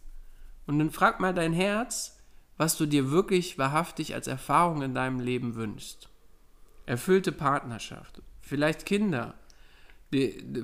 Und 0.66 0.79
dann 0.79 0.90
frag 0.90 1.21
mal 1.21 1.35
dein 1.35 1.53
Herz, 1.53 2.19
was 2.57 2.77
du 2.77 2.87
dir 2.87 3.11
wirklich 3.11 3.59
wahrhaftig 3.59 4.14
als 4.14 4.27
Erfahrung 4.27 4.83
in 4.83 4.95
deinem 4.95 5.21
Leben 5.21 5.55
wünschst. 5.55 6.09
Erfüllte 6.87 7.33
Partnerschaft, 7.33 8.23
vielleicht 8.40 8.87
Kinder. 8.87 9.35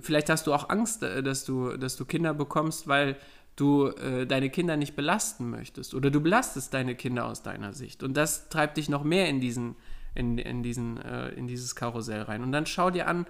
Vielleicht 0.00 0.30
hast 0.30 0.46
du 0.46 0.54
auch 0.54 0.70
Angst, 0.70 1.02
äh, 1.02 1.22
dass 1.22 1.44
du, 1.44 1.76
dass 1.76 1.96
du 1.96 2.04
Kinder 2.04 2.32
bekommst, 2.32 2.88
weil 2.88 3.16
du 3.56 3.88
äh, 3.88 4.26
deine 4.26 4.50
Kinder 4.50 4.76
nicht 4.76 4.96
belasten 4.96 5.50
möchtest. 5.50 5.94
Oder 5.94 6.10
du 6.10 6.20
belastest 6.20 6.72
deine 6.74 6.94
Kinder 6.94 7.26
aus 7.26 7.42
deiner 7.42 7.72
Sicht. 7.72 8.02
Und 8.02 8.16
das 8.16 8.48
treibt 8.48 8.76
dich 8.76 8.88
noch 8.88 9.04
mehr 9.04 9.28
in, 9.28 9.40
diesen, 9.40 9.76
in, 10.14 10.38
in, 10.38 10.62
diesen, 10.62 11.00
äh, 11.00 11.30
in 11.30 11.46
dieses 11.46 11.74
Karussell 11.74 12.22
rein. 12.22 12.42
Und 12.42 12.52
dann 12.52 12.66
schau 12.66 12.90
dir 12.90 13.06
an, 13.08 13.26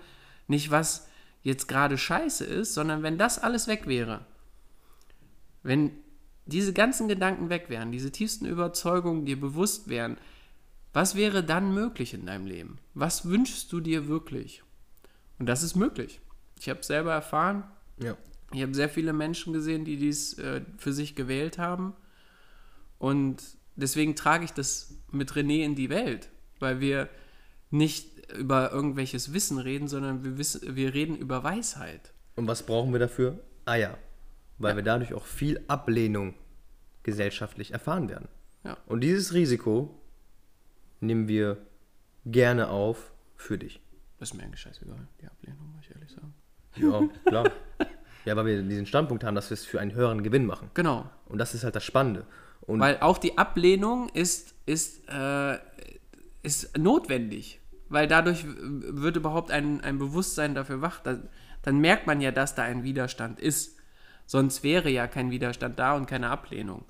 nicht 0.46 0.70
was 0.70 1.08
jetzt 1.42 1.66
gerade 1.66 1.98
scheiße 1.98 2.44
ist, 2.44 2.74
sondern 2.74 3.02
wenn 3.02 3.18
das 3.18 3.38
alles 3.38 3.66
weg 3.66 3.86
wäre, 3.86 4.24
wenn 5.62 5.90
diese 6.46 6.72
ganzen 6.72 7.08
Gedanken 7.08 7.50
weg 7.50 7.66
wären, 7.68 7.92
diese 7.92 8.10
tiefsten 8.10 8.46
Überzeugungen 8.46 9.24
dir 9.24 9.40
bewusst 9.40 9.88
wären, 9.88 10.18
was 10.92 11.14
wäre 11.14 11.42
dann 11.42 11.72
möglich 11.72 12.14
in 12.14 12.26
deinem 12.26 12.46
Leben? 12.46 12.78
Was 12.94 13.28
wünschst 13.28 13.72
du 13.72 13.80
dir 13.80 14.08
wirklich? 14.08 14.62
Und 15.38 15.46
das 15.46 15.62
ist 15.62 15.74
möglich. 15.74 16.20
Ich 16.60 16.68
habe 16.68 16.82
selber 16.82 17.12
erfahren, 17.12 17.64
Ja. 17.98 18.16
Ich 18.52 18.62
habe 18.62 18.74
sehr 18.74 18.88
viele 18.88 19.12
Menschen 19.12 19.52
gesehen, 19.52 19.84
die 19.84 19.96
dies 19.96 20.38
äh, 20.38 20.62
für 20.76 20.92
sich 20.92 21.14
gewählt 21.14 21.58
haben. 21.58 21.94
Und 22.98 23.42
deswegen 23.76 24.14
trage 24.14 24.44
ich 24.44 24.52
das 24.52 24.94
mit 25.10 25.32
René 25.32 25.64
in 25.64 25.74
die 25.74 25.90
Welt, 25.90 26.28
weil 26.60 26.80
wir 26.80 27.08
nicht 27.70 28.30
über 28.32 28.72
irgendwelches 28.72 29.32
Wissen 29.32 29.58
reden, 29.58 29.88
sondern 29.88 30.24
wir, 30.24 30.38
wissen, 30.38 30.76
wir 30.76 30.94
reden 30.94 31.16
über 31.16 31.42
Weisheit. 31.42 32.12
Und 32.36 32.46
was 32.46 32.64
brauchen 32.64 32.92
wir 32.92 33.00
dafür? 33.00 33.40
Eier. 33.64 33.98
Weil 34.58 34.76
wir 34.76 34.82
dadurch 34.82 35.12
auch 35.14 35.26
viel 35.26 35.60
Ablehnung 35.66 36.34
gesellschaftlich 37.02 37.72
erfahren 37.72 38.08
werden. 38.08 38.28
Ja. 38.64 38.76
Und 38.86 39.00
dieses 39.00 39.34
Risiko 39.34 40.00
nehmen 41.00 41.26
wir 41.26 41.58
gerne 42.24 42.68
auf 42.68 43.12
für 43.36 43.58
dich. 43.58 43.80
Das 44.18 44.30
ist 44.30 44.34
mir 44.36 44.44
eigentlich 44.44 44.60
scheißegal, 44.60 45.08
die 45.20 45.26
Ablehnung, 45.26 45.72
muss 45.74 45.84
ich 45.84 45.90
ehrlich 45.90 46.10
sagen. 46.10 46.32
Ja, 46.76 47.08
klar. 47.24 47.50
ja, 48.24 48.36
weil 48.36 48.46
wir 48.46 48.62
diesen 48.62 48.86
Standpunkt 48.86 49.24
haben, 49.24 49.34
dass 49.34 49.50
wir 49.50 49.54
es 49.54 49.64
für 49.64 49.80
einen 49.80 49.94
höheren 49.94 50.22
Gewinn 50.22 50.46
machen. 50.46 50.70
Genau. 50.74 51.08
Und 51.26 51.38
das 51.38 51.54
ist 51.54 51.64
halt 51.64 51.74
das 51.74 51.84
Spannende. 51.84 52.24
Und 52.62 52.80
Weil 52.80 52.98
auch 53.00 53.18
die 53.18 53.38
Ablehnung 53.38 54.08
ist, 54.10 54.54
ist, 54.66 55.08
äh, 55.08 55.58
ist 56.42 56.78
notwendig. 56.78 57.60
Weil 57.88 58.06
dadurch 58.06 58.44
wird 58.46 59.16
überhaupt 59.16 59.50
ein, 59.50 59.82
ein 59.82 59.98
Bewusstsein 59.98 60.54
dafür 60.54 60.80
wach. 60.80 61.00
Da, 61.00 61.18
dann 61.62 61.78
merkt 61.78 62.06
man 62.06 62.20
ja, 62.20 62.30
dass 62.30 62.54
da 62.54 62.62
ein 62.62 62.84
Widerstand 62.84 63.40
ist. 63.40 63.76
Sonst 64.26 64.62
wäre 64.62 64.88
ja 64.88 65.06
kein 65.08 65.30
Widerstand 65.30 65.78
da 65.78 65.94
und 65.94 66.06
keine 66.06 66.30
Ablehnung. 66.30 66.84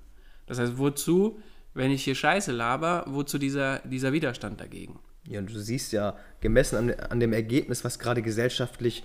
Das 0.47 0.59
heißt, 0.59 0.79
wozu, 0.79 1.41
wenn 1.75 1.91
ich 1.91 2.05
hier 2.05 2.15
Scheiße 2.15 2.53
laber, 2.53 3.05
wozu 3.09 3.39
dieser, 3.39 3.81
dieser 3.81 4.13
Widerstand 4.13 4.61
dagegen? 4.61 4.99
Ja, 5.27 5.41
und 5.41 5.53
du 5.53 5.59
siehst 5.59 5.93
ja, 5.93 6.17
gemessen 6.41 6.77
an, 6.77 6.91
an 6.91 7.21
dem 7.21 7.33
Ergebnis, 7.33 7.85
was 7.85 7.99
gerade 7.99 8.23
gesellschaftlich 8.23 9.03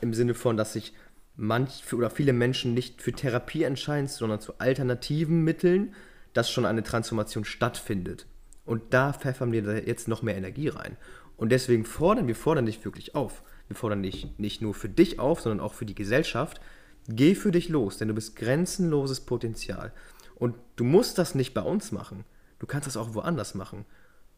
im 0.00 0.14
Sinne 0.14 0.34
von, 0.34 0.56
dass 0.56 0.72
sich 0.74 0.92
manch 1.40 1.90
oder 1.92 2.10
viele 2.10 2.32
Menschen 2.32 2.74
nicht 2.74 3.00
für 3.00 3.12
Therapie 3.12 3.62
entscheiden, 3.62 4.08
sondern 4.08 4.40
zu 4.40 4.58
alternativen 4.58 5.42
Mitteln, 5.42 5.94
dass 6.34 6.50
schon 6.50 6.66
eine 6.66 6.82
Transformation 6.82 7.44
stattfindet. 7.44 8.26
Und 8.66 8.92
da 8.92 9.12
pfeffern 9.12 9.50
wir 9.50 9.62
da 9.62 9.74
jetzt 9.74 10.06
noch 10.06 10.22
mehr 10.22 10.36
Energie 10.36 10.68
rein. 10.68 10.96
Und 11.36 11.50
deswegen 11.50 11.86
fordern 11.86 12.28
wir 12.28 12.36
fordern 12.36 12.66
dich 12.66 12.84
wirklich 12.84 13.14
auf. 13.14 13.42
Wir 13.68 13.76
fordern 13.76 14.02
dich 14.02 14.38
nicht 14.38 14.60
nur 14.60 14.74
für 14.74 14.90
dich 14.90 15.18
auf, 15.18 15.40
sondern 15.40 15.60
auch 15.60 15.72
für 15.72 15.86
die 15.86 15.94
Gesellschaft. 15.94 16.60
Geh 17.08 17.34
für 17.34 17.50
dich 17.50 17.70
los, 17.70 17.96
denn 17.96 18.08
du 18.08 18.14
bist 18.14 18.36
grenzenloses 18.36 19.20
Potenzial. 19.20 19.92
Und 20.36 20.56
du 20.76 20.84
musst 20.84 21.16
das 21.16 21.34
nicht 21.34 21.54
bei 21.54 21.62
uns 21.62 21.90
machen. 21.90 22.24
Du 22.58 22.66
kannst 22.66 22.86
das 22.86 22.98
auch 22.98 23.14
woanders 23.14 23.54
machen. 23.54 23.86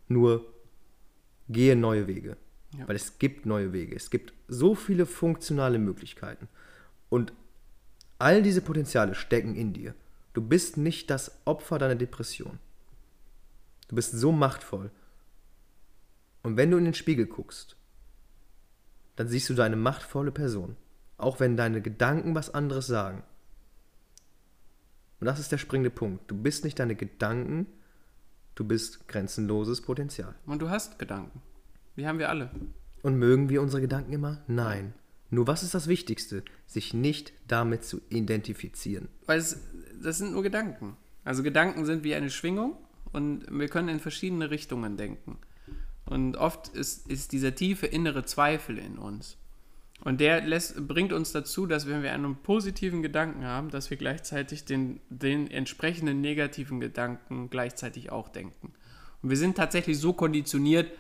Nur 0.07 0.47
gehe 1.49 1.75
neue 1.75 2.07
Wege. 2.07 2.37
Ja. 2.79 2.87
Weil 2.87 2.97
es 2.97 3.19
gibt 3.19 3.45
neue 3.45 3.73
Wege. 3.73 3.97
Es 3.97 4.11
gibt 4.11 4.33
so 4.47 4.75
viele 4.77 5.05
funktionale 5.05 5.79
Möglichkeiten. 5.79 6.49
Und 7.13 7.35
all 8.19 8.43
diese 8.43 8.63
Potenziale 8.63 9.15
stecken 9.15 9.55
in 9.55 9.75
dir. 9.75 9.95
Du 10.33 10.41
bist 10.41 10.79
nicht 10.79 11.11
das 11.11 11.43
Opfer 11.45 11.79
deiner 11.79 11.95
Depression. 11.95 12.59
Du 13.89 13.97
bist 13.97 14.13
so 14.13 14.33
machtvoll. 14.33 14.91
Und 16.43 16.57
wenn 16.57 16.71
du 16.71 16.79
in 16.79 16.87
den 16.87 16.95
Spiegel 16.95 17.27
guckst, 17.27 17.77
dann 19.17 19.29
siehst 19.29 19.51
du 19.51 19.53
deine 19.53 19.77
machtvolle 19.77 20.33
Person. 20.33 20.77
Auch 21.19 21.39
wenn 21.39 21.55
deine 21.55 21.83
Gedanken 21.83 22.35
was 22.35 22.55
anderes 22.55 22.87
sagen. 22.87 23.23
Und 25.21 25.27
das 25.27 25.39
ist 25.39 25.53
der 25.53 25.59
springende 25.59 25.91
Punkt. 25.91 26.31
Du 26.31 26.35
bist 26.35 26.65
nicht 26.65 26.79
deine 26.79 26.97
Gedanken, 26.97 27.67
du 28.55 28.65
bist 28.65 29.07
grenzenloses 29.07 29.83
Potenzial. 29.83 30.35
Und 30.47 30.63
du 30.63 30.71
hast 30.71 30.99
Gedanken. 30.99 31.43
Die 31.99 32.07
haben 32.07 32.19
wir 32.19 32.31
alle. 32.31 32.51
Und 33.03 33.19
mögen 33.19 33.51
wir 33.51 33.61
unsere 33.61 33.83
Gedanken 33.83 34.15
immer? 34.15 34.43
Nein. 34.47 34.95
Nur 35.33 35.47
was 35.47 35.63
ist 35.63 35.73
das 35.73 35.89
Wichtigste? 35.89 36.45
Sich 36.67 36.93
nicht 36.93 37.33
damit 37.49 37.85
zu 37.85 38.03
identifizieren. 38.11 39.09
Weil 39.25 39.39
es, 39.39 39.59
das 40.03 40.19
sind 40.19 40.33
nur 40.33 40.43
Gedanken. 40.43 40.99
Also 41.25 41.43
Gedanken 41.43 41.87
sind 41.87 42.05
wie 42.05 42.15
eine 42.15 42.29
Schwingung 42.29 42.77
und 43.13 43.47
wir 43.51 43.69
können 43.69 43.89
in 43.89 43.99
verschiedene 43.99 44.51
Richtungen 44.51 44.99
denken. 44.99 45.39
Und 46.05 46.37
oft 46.37 46.69
ist, 46.69 47.09
ist 47.09 47.33
dieser 47.33 47.55
tiefe 47.55 47.87
innere 47.87 48.27
Zweifel 48.27 48.77
in 48.77 48.99
uns. 48.99 49.39
Und 50.05 50.21
der 50.21 50.43
lässt, 50.43 50.87
bringt 50.87 51.15
uns 51.15 51.33
dazu, 51.33 51.65
dass 51.65 51.87
wenn 51.87 52.03
wir 52.03 52.13
einen 52.13 52.37
positiven 52.37 53.03
Gedanken 53.03 53.47
haben, 53.47 53.71
dass 53.71 53.89
wir 53.89 53.97
gleichzeitig 53.97 54.67
den, 54.67 55.01
den 55.09 55.51
entsprechenden 55.51 56.21
negativen 56.21 56.79
Gedanken 56.79 57.49
gleichzeitig 57.49 58.13
auch 58.13 58.29
denken. 58.29 58.75
Und 59.23 59.31
wir 59.31 59.39
sind 59.39 59.57
tatsächlich 59.57 59.99
so 59.99 60.13
konditioniert, 60.13 60.91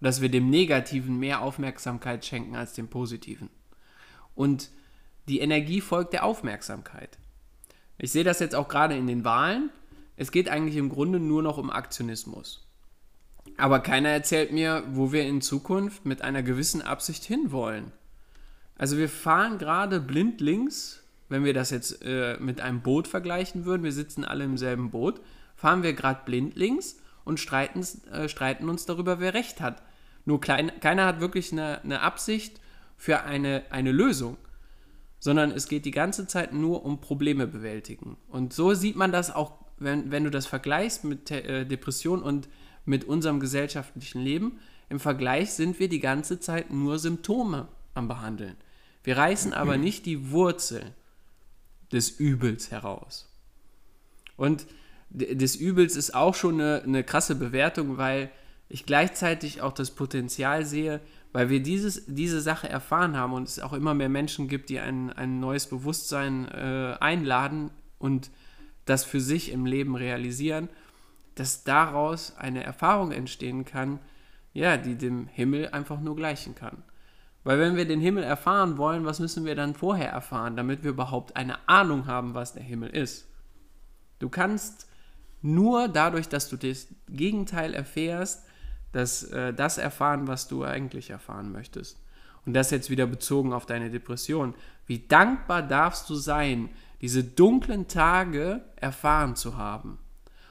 dass 0.00 0.20
wir 0.20 0.30
dem 0.30 0.50
Negativen 0.50 1.20
mehr 1.20 1.42
Aufmerksamkeit 1.42 2.24
schenken 2.24 2.56
als 2.56 2.72
dem 2.72 2.88
Positiven. 2.88 3.50
Und 4.38 4.70
die 5.26 5.40
Energie 5.40 5.80
folgt 5.80 6.12
der 6.12 6.24
Aufmerksamkeit. 6.24 7.18
Ich 7.98 8.12
sehe 8.12 8.22
das 8.22 8.38
jetzt 8.38 8.54
auch 8.54 8.68
gerade 8.68 8.96
in 8.96 9.08
den 9.08 9.24
Wahlen. 9.24 9.70
Es 10.16 10.30
geht 10.30 10.48
eigentlich 10.48 10.76
im 10.76 10.90
Grunde 10.90 11.18
nur 11.18 11.42
noch 11.42 11.58
um 11.58 11.70
Aktionismus. 11.70 12.64
Aber 13.56 13.80
keiner 13.80 14.10
erzählt 14.10 14.52
mir, 14.52 14.84
wo 14.92 15.10
wir 15.10 15.24
in 15.24 15.40
Zukunft 15.40 16.06
mit 16.06 16.22
einer 16.22 16.44
gewissen 16.44 16.82
Absicht 16.82 17.24
hinwollen. 17.24 17.90
Also 18.76 18.96
wir 18.96 19.08
fahren 19.08 19.58
gerade 19.58 19.98
blind 19.98 20.40
links, 20.40 21.02
wenn 21.28 21.42
wir 21.42 21.52
das 21.52 21.70
jetzt 21.70 22.04
äh, 22.04 22.36
mit 22.38 22.60
einem 22.60 22.80
Boot 22.82 23.08
vergleichen 23.08 23.64
würden, 23.64 23.82
wir 23.82 23.92
sitzen 23.92 24.24
alle 24.24 24.44
im 24.44 24.56
selben 24.56 24.92
Boot, 24.92 25.20
fahren 25.56 25.82
wir 25.82 25.94
gerade 25.94 26.20
blind 26.24 26.54
links 26.54 27.00
und 27.24 27.40
streiten, 27.40 27.84
äh, 28.12 28.28
streiten 28.28 28.68
uns 28.68 28.86
darüber, 28.86 29.18
wer 29.18 29.34
recht 29.34 29.60
hat. 29.60 29.82
Nur 30.24 30.40
klein, 30.40 30.70
keiner 30.78 31.06
hat 31.06 31.18
wirklich 31.18 31.50
eine, 31.50 31.82
eine 31.82 32.02
Absicht 32.02 32.60
für 32.98 33.22
eine, 33.22 33.62
eine 33.70 33.92
Lösung, 33.92 34.36
sondern 35.20 35.52
es 35.52 35.68
geht 35.68 35.86
die 35.86 35.92
ganze 35.92 36.26
Zeit 36.26 36.52
nur 36.52 36.84
um 36.84 37.00
Probleme 37.00 37.46
bewältigen. 37.46 38.18
Und 38.28 38.52
so 38.52 38.74
sieht 38.74 38.96
man 38.96 39.12
das 39.12 39.34
auch, 39.34 39.52
wenn, 39.78 40.10
wenn 40.10 40.24
du 40.24 40.30
das 40.30 40.46
vergleichst 40.46 41.04
mit 41.04 41.30
äh, 41.30 41.64
Depression 41.64 42.22
und 42.22 42.48
mit 42.84 43.04
unserem 43.04 43.40
gesellschaftlichen 43.40 44.20
Leben. 44.20 44.58
Im 44.88 45.00
Vergleich 45.00 45.52
sind 45.52 45.78
wir 45.78 45.88
die 45.88 46.00
ganze 46.00 46.40
Zeit 46.40 46.72
nur 46.72 46.98
Symptome 46.98 47.68
am 47.94 48.08
Behandeln. 48.08 48.56
Wir 49.04 49.16
reißen 49.16 49.52
aber 49.52 49.76
nicht 49.76 50.04
die 50.06 50.30
Wurzel 50.30 50.94
des 51.92 52.10
Übels 52.10 52.70
heraus. 52.70 53.32
Und 54.36 54.66
des 55.10 55.56
Übels 55.56 55.96
ist 55.96 56.14
auch 56.14 56.34
schon 56.34 56.60
eine, 56.60 56.82
eine 56.82 57.04
krasse 57.04 57.34
Bewertung, 57.34 57.96
weil 57.96 58.30
ich 58.68 58.84
gleichzeitig 58.84 59.62
auch 59.62 59.72
das 59.72 59.92
Potenzial 59.92 60.66
sehe, 60.66 61.00
weil 61.32 61.50
wir 61.50 61.62
dieses, 61.62 62.06
diese 62.06 62.40
Sache 62.40 62.68
erfahren 62.68 63.16
haben 63.16 63.32
und 63.32 63.48
es 63.48 63.60
auch 63.60 63.72
immer 63.72 63.94
mehr 63.94 64.08
Menschen 64.08 64.48
gibt, 64.48 64.70
die 64.70 64.80
ein, 64.80 65.12
ein 65.12 65.40
neues 65.40 65.66
Bewusstsein 65.66 66.48
äh, 66.48 66.96
einladen 67.00 67.70
und 67.98 68.30
das 68.84 69.04
für 69.04 69.20
sich 69.20 69.52
im 69.52 69.66
Leben 69.66 69.94
realisieren, 69.94 70.68
dass 71.34 71.64
daraus 71.64 72.36
eine 72.38 72.64
Erfahrung 72.64 73.12
entstehen 73.12 73.64
kann, 73.64 73.98
ja, 74.54 74.76
die 74.76 74.96
dem 74.96 75.26
Himmel 75.28 75.68
einfach 75.68 76.00
nur 76.00 76.16
gleichen 76.16 76.54
kann. 76.54 76.82
Weil 77.44 77.60
wenn 77.60 77.76
wir 77.76 77.86
den 77.86 78.00
Himmel 78.00 78.24
erfahren 78.24 78.76
wollen, 78.76 79.04
was 79.04 79.20
müssen 79.20 79.44
wir 79.44 79.54
dann 79.54 79.74
vorher 79.74 80.10
erfahren, 80.10 80.56
damit 80.56 80.82
wir 80.82 80.90
überhaupt 80.90 81.36
eine 81.36 81.68
Ahnung 81.68 82.06
haben, 82.06 82.34
was 82.34 82.54
der 82.54 82.62
Himmel 82.62 82.90
ist? 82.90 83.28
Du 84.18 84.28
kannst 84.28 84.88
nur 85.40 85.88
dadurch, 85.88 86.28
dass 86.28 86.48
du 86.48 86.56
das 86.56 86.88
Gegenteil 87.08 87.74
erfährst, 87.74 88.47
das, 88.92 89.24
äh, 89.24 89.52
das 89.52 89.78
erfahren, 89.78 90.26
was 90.28 90.48
du 90.48 90.64
eigentlich 90.64 91.10
erfahren 91.10 91.52
möchtest. 91.52 92.00
Und 92.46 92.54
das 92.54 92.70
jetzt 92.70 92.90
wieder 92.90 93.06
bezogen 93.06 93.52
auf 93.52 93.66
deine 93.66 93.90
Depression. 93.90 94.54
Wie 94.86 95.00
dankbar 95.00 95.62
darfst 95.62 96.08
du 96.08 96.14
sein, 96.14 96.70
diese 97.00 97.22
dunklen 97.22 97.88
Tage 97.88 98.62
erfahren 98.76 99.36
zu 99.36 99.56
haben. 99.56 99.98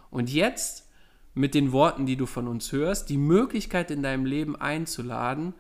Und 0.09 0.31
jetzt 0.31 0.87
mit 1.33 1.53
den 1.53 1.71
Worten, 1.71 2.05
die 2.05 2.15
du 2.15 2.25
von 2.25 2.47
uns 2.47 2.71
hörst, 2.71 3.09
die 3.09 3.17
Möglichkeit 3.17 3.91
in 3.91 4.01
deinem 4.03 4.25
Leben 4.25 4.55
einzuladen, 4.55 5.53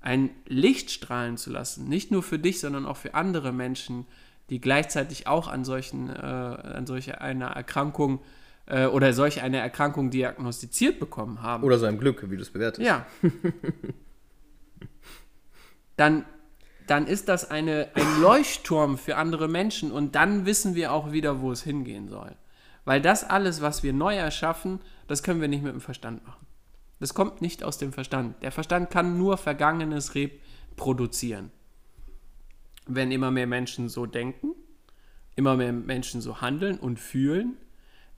ein 0.00 0.30
Licht 0.46 0.90
strahlen 0.90 1.36
zu 1.36 1.50
lassen, 1.50 1.88
nicht 1.88 2.12
nur 2.12 2.22
für 2.22 2.38
dich, 2.38 2.60
sondern 2.60 2.86
auch 2.86 2.96
für 2.96 3.14
andere 3.14 3.52
Menschen, 3.52 4.06
die 4.50 4.60
gleichzeitig 4.60 5.26
auch 5.26 5.48
an 5.48 5.64
solchen, 5.64 6.08
äh, 6.10 6.12
an 6.12 6.86
solch 6.86 7.20
einer 7.20 7.48
Erkrankung 7.48 8.20
äh, 8.66 8.86
oder 8.86 9.12
solch 9.12 9.42
eine 9.42 9.58
Erkrankung 9.58 10.10
diagnostiziert 10.10 10.98
bekommen 11.00 11.42
haben. 11.42 11.62
Oder 11.64 11.78
so 11.78 11.86
ein 11.86 11.98
Glück, 11.98 12.28
wie 12.30 12.36
du 12.36 12.42
es 12.42 12.50
bewertest. 12.50 12.86
Ja. 12.86 13.06
dann, 15.96 16.24
dann 16.86 17.06
ist 17.06 17.28
das 17.28 17.50
eine, 17.50 17.88
ein 17.94 18.20
Leuchtturm 18.20 18.98
für 18.98 19.16
andere 19.16 19.48
Menschen 19.48 19.92
und 19.92 20.14
dann 20.14 20.46
wissen 20.46 20.74
wir 20.74 20.92
auch 20.92 21.12
wieder, 21.12 21.40
wo 21.40 21.52
es 21.52 21.62
hingehen 21.62 22.08
soll. 22.08 22.34
Weil 22.84 23.00
das 23.00 23.24
alles, 23.24 23.62
was 23.62 23.82
wir 23.82 23.92
neu 23.92 24.14
erschaffen, 24.14 24.80
das 25.08 25.22
können 25.22 25.40
wir 25.40 25.48
nicht 25.48 25.62
mit 25.62 25.72
dem 25.72 25.80
Verstand 25.80 26.24
machen. 26.24 26.46
Das 26.98 27.14
kommt 27.14 27.42
nicht 27.42 27.62
aus 27.62 27.78
dem 27.78 27.92
Verstand. 27.92 28.42
Der 28.42 28.52
Verstand 28.52 28.90
kann 28.90 29.18
nur 29.18 29.36
Vergangenes 29.36 30.14
reproduzieren. 30.14 31.50
Wenn 32.86 33.10
immer 33.10 33.30
mehr 33.30 33.46
Menschen 33.46 33.88
so 33.88 34.06
denken, 34.06 34.54
immer 35.34 35.56
mehr 35.56 35.72
Menschen 35.72 36.20
so 36.20 36.40
handeln 36.40 36.78
und 36.78 36.98
fühlen, 36.98 37.56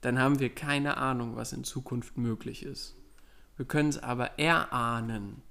dann 0.01 0.19
haben 0.19 0.39
wir 0.39 0.53
keine 0.53 0.97
Ahnung, 0.97 1.35
was 1.35 1.53
in 1.53 1.63
Zukunft 1.63 2.17
möglich 2.17 2.63
ist. 2.63 2.95
Wir 3.57 3.65
können 3.65 3.89
es 3.89 3.97
aber 3.97 4.39
erahnen. 4.39 5.41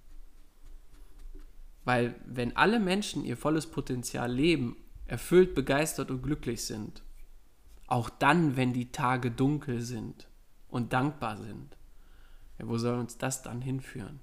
Weil 1.85 2.15
wenn 2.27 2.57
alle 2.57 2.81
Menschen 2.81 3.25
ihr 3.25 3.37
volles 3.37 3.67
Potenzial 3.67 4.33
leben, 4.33 4.77
erfüllt, 5.07 5.55
begeistert 5.55 6.11
und 6.11 6.23
glücklich 6.23 6.65
sind, 6.65 7.03
auch 7.87 8.11
dann, 8.11 8.57
wenn 8.57 8.73
die 8.73 8.93
Tage 8.93 9.31
dunkel 9.31 9.81
sind 9.81 10.29
und 10.69 10.93
dankbar 10.93 11.37
sind, 11.39 11.77
ja, 12.59 12.69
wo 12.69 12.77
soll 12.77 12.99
uns 12.99 13.17
das 13.19 13.43
dann 13.43 13.63
hinführen? 13.63 14.21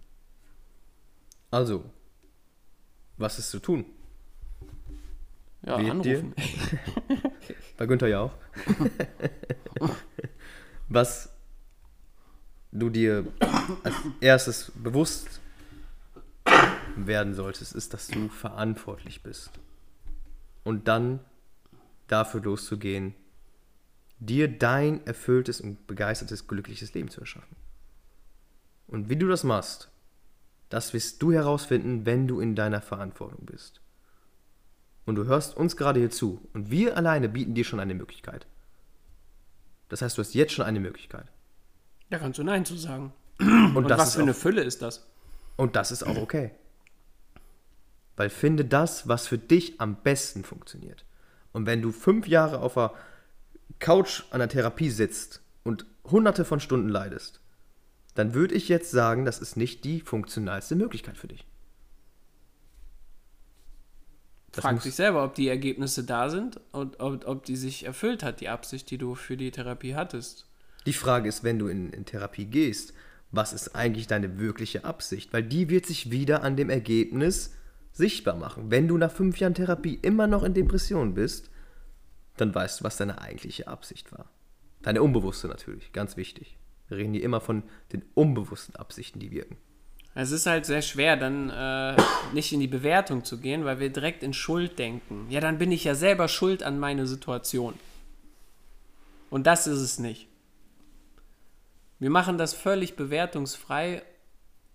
Also, 1.52 1.86
was 3.18 3.40
ist 3.40 3.50
zu 3.50 3.60
tun? 3.60 3.86
Ja, 5.64 5.80
Wählt 5.80 5.92
anrufen. 5.92 6.36
Bei 7.78 7.86
Günther 7.86 8.08
ja 8.08 8.22
auch. 8.22 8.34
Was 10.90 11.30
du 12.72 12.90
dir 12.90 13.26
als 13.84 13.96
erstes 14.22 14.72
bewusst 14.76 15.40
werden 16.96 17.34
solltest, 17.34 17.74
ist, 17.74 17.94
dass 17.94 18.08
du 18.08 18.30
verantwortlich 18.30 19.24
bist. 19.24 19.52
Und 20.64 20.88
dann 20.88 21.20
dafür 22.08 22.42
loszugehen, 22.42 23.14
dir 24.20 24.48
dein 24.48 25.06
erfülltes 25.06 25.62
und 25.62 25.88
begeistertes, 25.88 26.48
glückliches 26.48 26.94
Leben 26.94 27.10
zu 27.10 27.22
erschaffen. 27.22 27.56
Und 28.88 29.10
wie 29.10 29.16
du 29.16 29.28
das 29.28 29.44
machst, 29.44 29.90
das 30.70 30.94
wirst 30.94 31.22
du 31.22 31.32
herausfinden, 31.32 32.06
wenn 32.06 32.28
du 32.28 32.40
in 32.40 32.56
deiner 32.56 32.82
Verantwortung 32.82 33.46
bist. 33.46 33.82
Und 35.06 35.16
du 35.16 35.26
hörst 35.26 35.56
uns 35.56 35.78
gerade 35.78 36.00
hier 36.00 36.10
zu. 36.10 36.42
Und 36.54 36.72
wir 36.72 36.98
alleine 36.98 37.30
bieten 37.30 37.54
dir 37.54 37.64
schon 37.64 37.80
eine 37.80 37.94
Möglichkeit. 37.94 38.48
Das 39.90 40.02
heißt, 40.02 40.18
du 40.18 40.22
hast 40.22 40.34
jetzt 40.34 40.54
schon 40.54 40.66
eine 40.66 40.80
Möglichkeit. 40.80 41.28
Da 42.10 42.18
kannst 42.18 42.40
du 42.40 42.44
Nein 42.44 42.66
zu 42.66 42.76
sagen. 42.76 43.14
Und, 43.40 43.76
Und 43.76 43.90
das 43.90 44.00
was 44.00 44.08
ist 44.10 44.16
für 44.16 44.22
eine 44.22 44.32
auch, 44.32 44.36
Fülle 44.36 44.64
ist 44.64 44.82
das? 44.82 45.06
und 45.58 45.76
das 45.76 45.92
ist 45.92 46.04
auch 46.04 46.18
okay. 46.18 46.52
Weil 48.16 48.30
finde 48.30 48.66
das, 48.66 49.08
was 49.08 49.28
für 49.28 49.38
dich 49.38 49.80
am 49.80 50.02
besten 50.02 50.44
funktioniert. 50.44 51.06
Und 51.52 51.66
wenn 51.66 51.82
du 51.82 51.92
fünf 51.92 52.28
Jahre 52.28 52.60
auf 52.60 52.74
der 52.76 52.94
Couch 53.80 54.24
an 54.32 54.40
der 54.40 54.50
Therapie 54.50 54.90
sitzt 54.90 55.42
und 55.64 55.86
hunderte 56.06 56.46
von 56.46 56.60
Stunden 56.60 56.90
leidest, 56.90 57.42
dann 58.16 58.34
würde 58.34 58.56
ich 58.56 58.70
jetzt 58.70 58.92
sagen, 58.92 59.26
das 59.26 59.40
ist 59.40 59.58
nicht 59.58 59.84
die 59.84 60.00
funktionalste 60.02 60.76
Möglichkeit 60.76 61.18
für 61.18 61.28
dich. 61.28 61.46
Das 64.56 64.64
Frag 64.64 64.76
muss- 64.76 64.84
dich 64.84 64.96
selber, 64.96 65.24
ob 65.24 65.36
die 65.36 65.48
Ergebnisse 65.48 66.04
da 66.04 66.30
sind 66.30 66.60
und 66.72 67.00
ob, 67.00 67.28
ob 67.28 67.46
die 67.46 67.56
sich 67.56 67.86
erfüllt 67.86 68.24
hat, 68.24 68.40
die 68.42 68.50
Absicht, 68.50 68.90
die 68.90 68.98
du 68.98 69.16
für 69.16 69.38
die 69.38 69.52
Therapie 69.52 69.96
hattest. 69.96 70.48
Die 70.86 70.94
Frage 70.94 71.28
ist, 71.30 71.44
wenn 71.44 71.60
du 71.60 71.68
in, 71.68 71.90
in 71.92 72.06
Therapie 72.06 72.46
gehst, 72.46 72.94
was 73.32 73.54
ist 73.54 73.76
eigentlich 73.76 74.08
deine 74.08 74.40
wirkliche 74.40 74.86
Absicht? 74.86 75.34
Weil 75.34 75.44
die 75.44 75.70
wird 75.70 75.86
sich 75.86 76.10
wieder 76.12 76.44
an 76.44 76.56
dem 76.56 76.70
Ergebnis 76.70 77.54
sichtbar 77.92 78.36
machen. 78.36 78.72
Wenn 78.72 78.88
du 78.88 78.98
nach 78.98 79.12
fünf 79.12 79.40
Jahren 79.40 79.54
Therapie 79.56 80.00
immer 80.02 80.28
noch 80.28 80.44
in 80.44 80.54
Depression 80.54 81.14
bist, 81.16 81.50
dann 82.38 82.54
weißt 82.54 82.80
du, 82.80 82.84
was 82.84 82.98
deine 82.98 83.20
eigentliche 83.22 83.68
Absicht 83.68 84.12
war. 84.12 84.30
Deine 84.84 85.02
unbewusste 85.02 85.48
natürlich, 85.48 85.92
ganz 85.92 86.16
wichtig. 86.18 86.58
Wir 86.88 86.98
reden 86.98 87.14
hier 87.14 87.24
immer 87.24 87.42
von 87.42 87.64
den 87.92 88.04
unbewussten 88.14 88.76
Absichten, 88.76 89.20
die 89.20 89.32
wirken. 89.32 89.58
Es 90.18 90.32
ist 90.32 90.46
halt 90.46 90.66
sehr 90.66 90.82
schwer, 90.82 91.18
dann 91.18 91.50
äh, 91.50 92.02
nicht 92.34 92.54
in 92.54 92.62
die 92.62 92.68
Bewertung 92.68 93.26
zu 93.26 93.38
gehen, 93.38 93.66
weil 93.66 93.82
wir 93.82 93.90
direkt 93.90 94.24
in 94.24 94.34
Schuld 94.34 94.80
denken. 94.80 95.28
Ja, 95.30 95.42
dann 95.42 95.58
bin 95.58 95.74
ich 95.74 95.84
ja 95.84 95.94
selber 95.94 96.30
schuld 96.30 96.64
an 96.64 96.80
meine 96.80 97.06
Situation. 97.06 97.74
Und 99.30 99.46
das 99.46 99.68
ist 99.68 99.80
es 99.80 100.00
nicht. 100.00 100.30
Wir 102.00 102.10
machen 102.10 102.38
das 102.38 102.54
völlig 102.54 102.96
bewertungsfrei 102.96 104.04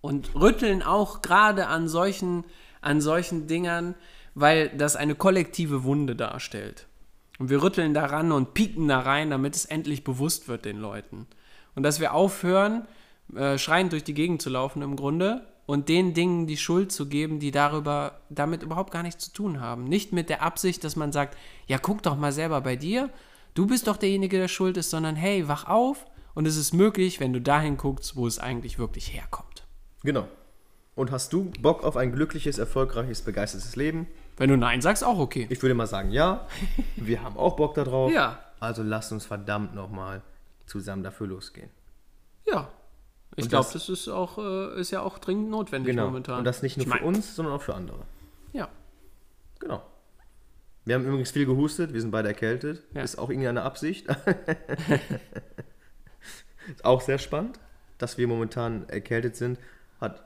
und 0.01 0.35
rütteln 0.35 0.83
auch 0.83 1.23
gerade 1.23 1.65
an 1.65 1.87
solchen, 1.87 2.43
an 2.81 3.01
solchen 3.01 3.47
Dingern, 3.47 3.95
weil 4.35 4.69
das 4.69 4.95
eine 4.95 5.15
kollektive 5.15 5.83
Wunde 5.83 6.15
darstellt. 6.15 6.85
Und 7.39 7.49
wir 7.49 7.63
rütteln 7.63 7.95
daran 7.95 8.31
und 8.31 8.53
pieken 8.53 8.87
da 8.87 8.99
rein, 8.99 9.31
damit 9.31 9.55
es 9.55 9.65
endlich 9.65 10.03
bewusst 10.03 10.47
wird 10.47 10.65
den 10.65 10.77
Leuten. 10.77 11.25
Und 11.73 11.81
dass 11.81 11.99
wir 11.99 12.13
aufhören, 12.13 12.87
äh, 13.35 13.57
schreiend 13.57 13.91
durch 13.93 14.03
die 14.03 14.13
Gegend 14.13 14.41
zu 14.41 14.49
laufen 14.49 14.81
im 14.81 14.95
Grunde 14.95 15.45
und 15.65 15.89
den 15.89 16.13
Dingen 16.13 16.47
die 16.47 16.57
Schuld 16.57 16.91
zu 16.91 17.07
geben, 17.07 17.39
die 17.39 17.51
darüber 17.51 18.19
damit 18.29 18.63
überhaupt 18.63 18.91
gar 18.91 19.03
nichts 19.03 19.25
zu 19.25 19.33
tun 19.33 19.61
haben. 19.61 19.85
Nicht 19.85 20.11
mit 20.11 20.29
der 20.29 20.41
Absicht, 20.41 20.83
dass 20.83 20.95
man 20.95 21.11
sagt, 21.11 21.37
ja, 21.67 21.77
guck 21.77 22.03
doch 22.03 22.17
mal 22.17 22.31
selber 22.31 22.61
bei 22.61 22.75
dir, 22.75 23.09
du 23.53 23.67
bist 23.67 23.87
doch 23.87 23.97
derjenige, 23.97 24.37
der 24.37 24.47
schuld 24.47 24.77
ist, 24.77 24.89
sondern 24.89 25.15
hey, 25.15 25.47
wach 25.47 25.67
auf 25.67 26.05
und 26.33 26.45
es 26.45 26.57
ist 26.57 26.73
möglich, 26.73 27.19
wenn 27.19 27.33
du 27.33 27.41
dahin 27.41 27.77
guckst, 27.77 28.15
wo 28.15 28.27
es 28.27 28.39
eigentlich 28.39 28.79
wirklich 28.79 29.13
herkommt. 29.13 29.65
Genau. 30.03 30.27
Und 30.95 31.11
hast 31.11 31.31
du 31.31 31.51
Bock 31.61 31.83
auf 31.83 31.95
ein 31.95 32.11
glückliches, 32.11 32.57
erfolgreiches, 32.57 33.21
begeistertes 33.21 33.75
Leben? 33.75 34.07
Wenn 34.37 34.49
du 34.49 34.57
Nein 34.57 34.81
sagst, 34.81 35.03
auch 35.03 35.19
okay. 35.19 35.47
Ich 35.49 35.61
würde 35.61 35.75
mal 35.75 35.87
sagen, 35.87 36.11
ja. 36.11 36.47
Wir 36.95 37.23
haben 37.23 37.37
auch 37.37 37.55
Bock 37.55 37.75
darauf. 37.75 38.11
Ja. 38.11 38.39
Also 38.59 38.83
lasst 38.83 39.11
uns 39.11 39.25
verdammt 39.25 39.73
nochmal 39.73 40.21
zusammen 40.65 41.03
dafür 41.03 41.27
losgehen. 41.27 41.69
Ja. 42.45 42.69
Ich 43.37 43.47
glaube, 43.49 43.63
das- 43.71 43.73
das, 43.73 43.89
ist 43.89 44.07
auch, 44.09 44.37
äh, 44.37 44.79
ist 44.79 44.91
ja 44.91 45.01
auch 45.01 45.17
dringend 45.19 45.49
notwendig 45.49 45.91
Genau. 45.91 46.05
momentan. 46.07 46.39
Und 46.39 46.43
das 46.45 46.61
nicht 46.63 46.77
nur 46.77 46.85
Ich 46.85 46.91
für 46.91 46.97
mein, 46.99 47.07
uns, 47.15 47.35
sondern 47.35 47.53
auch 47.55 47.61
für 47.61 47.75
andere. 47.75 47.99
Ja. 48.53 48.69
Genau. 49.59 49.81
Wir 50.85 50.95
haben 50.95 51.05
übrigens 51.05 51.31
viel 51.31 51.45
gehustet, 51.45 51.93
wir 51.93 52.01
sind 52.01 52.11
beide 52.11 52.27
erkältet. 52.27 52.83
Ja. 52.93 53.03
Ist 53.03 53.17
auch 53.17 53.29
irgendeine 53.29 53.61
Absicht. 53.61 54.07
ist 56.67 56.85
auch 56.85 57.01
sehr 57.01 57.17
spannend, 57.19 57.59
dass 57.97 58.17
wir 58.17 58.27
momentan 58.27 58.87
erkältet 58.89 59.35
sind. 59.35 59.59
Hat 59.99 60.23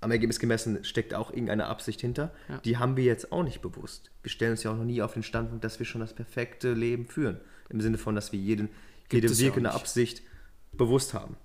am 0.00 0.10
Ergebnis 0.10 0.38
gemessen, 0.38 0.84
steckt 0.84 1.14
auch 1.14 1.30
irgendeine 1.30 1.66
Absicht 1.66 2.00
hinter. 2.00 2.32
Ja. 2.48 2.58
Die 2.58 2.76
haben 2.78 2.96
wir 2.96 3.04
jetzt 3.04 3.32
auch 3.32 3.42
nicht 3.42 3.62
bewusst. 3.62 4.10
Wir 4.22 4.30
stellen 4.30 4.52
uns 4.52 4.62
ja 4.62 4.70
auch 4.72 4.76
noch 4.76 4.84
nie 4.84 5.00
auf 5.02 5.14
den 5.14 5.22
Standpunkt, 5.22 5.64
dass 5.64 5.78
wir 5.78 5.86
schon 5.86 6.00
das 6.00 6.12
perfekte 6.12 6.72
Leben 6.74 7.06
führen. 7.06 7.40
Im 7.70 7.80
Sinne 7.80 7.96
von, 7.96 8.14
dass 8.14 8.32
wir 8.32 8.38
jeden, 8.38 8.68
jede 9.10 9.28
ja 9.28 9.38
wirkende. 9.38 9.72
Absicht 9.72 10.22
bewusst 10.72 11.14
haben. 11.14 11.36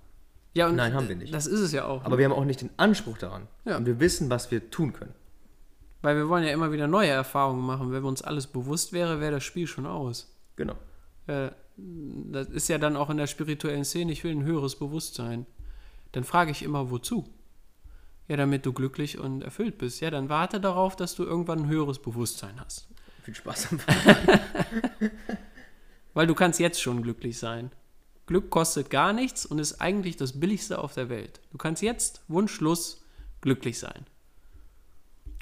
Ja 0.53 0.67
und 0.67 0.75
Nein, 0.75 0.93
haben 0.93 1.07
wir 1.07 1.15
nicht. 1.15 1.33
Das 1.33 1.47
ist 1.47 1.59
es 1.59 1.71
ja 1.71 1.85
auch. 1.85 2.03
Aber 2.05 2.17
wir 2.17 2.25
haben 2.25 2.33
auch 2.33 2.45
nicht 2.45 2.61
den 2.61 2.71
Anspruch 2.77 3.17
daran. 3.17 3.47
Ja. 3.65 3.77
Und 3.77 3.85
wir 3.85 3.99
wissen, 3.99 4.29
was 4.29 4.51
wir 4.51 4.69
tun 4.71 4.93
können. 4.93 5.13
Weil 6.01 6.15
wir 6.15 6.29
wollen 6.29 6.43
ja 6.43 6.51
immer 6.51 6.71
wieder 6.71 6.87
neue 6.87 7.09
Erfahrungen 7.09 7.65
machen. 7.65 7.91
Wenn 7.91 8.03
uns 8.03 8.21
alles 8.21 8.47
bewusst 8.47 8.93
wäre, 8.93 9.19
wäre 9.19 9.33
das 9.33 9.43
Spiel 9.43 9.67
schon 9.67 9.85
aus. 9.85 10.33
Genau. 10.55 10.75
Äh, 11.27 11.49
das 11.77 12.47
ist 12.47 12.67
ja 12.67 12.77
dann 12.77 12.97
auch 12.97 13.09
in 13.09 13.17
der 13.17 13.27
spirituellen 13.27 13.85
Szene, 13.85 14.11
ich 14.11 14.23
will 14.23 14.31
ein 14.31 14.43
höheres 14.43 14.77
Bewusstsein. 14.77 15.45
Dann 16.11 16.23
frage 16.23 16.51
ich 16.51 16.63
immer, 16.63 16.89
wozu? 16.89 17.29
Ja, 18.27 18.37
damit 18.37 18.65
du 18.65 18.73
glücklich 18.73 19.17
und 19.17 19.41
erfüllt 19.41 19.77
bist. 19.77 20.01
Ja, 20.01 20.11
dann 20.11 20.29
warte 20.29 20.59
darauf, 20.59 20.95
dass 20.95 21.15
du 21.15 21.23
irgendwann 21.23 21.59
ein 21.59 21.67
höheres 21.67 21.99
Bewusstsein 21.99 22.59
hast. 22.59 22.87
Viel 23.23 23.35
Spaß 23.35 23.71
am 23.71 23.79
Weil 26.13 26.27
du 26.27 26.35
kannst 26.35 26.59
jetzt 26.59 26.81
schon 26.81 27.01
glücklich 27.01 27.37
sein. 27.37 27.71
Glück 28.29 28.51
kostet 28.51 28.91
gar 28.91 29.11
nichts 29.11 29.43
und 29.43 29.57
ist 29.57 29.81
eigentlich 29.81 30.15
das 30.15 30.39
Billigste 30.39 30.77
auf 30.77 30.93
der 30.93 31.09
Welt. 31.09 31.41
Du 31.49 31.57
kannst 31.57 31.81
jetzt 31.81 32.21
wunschlos 32.27 33.03
glücklich 33.41 33.79
sein. 33.79 34.05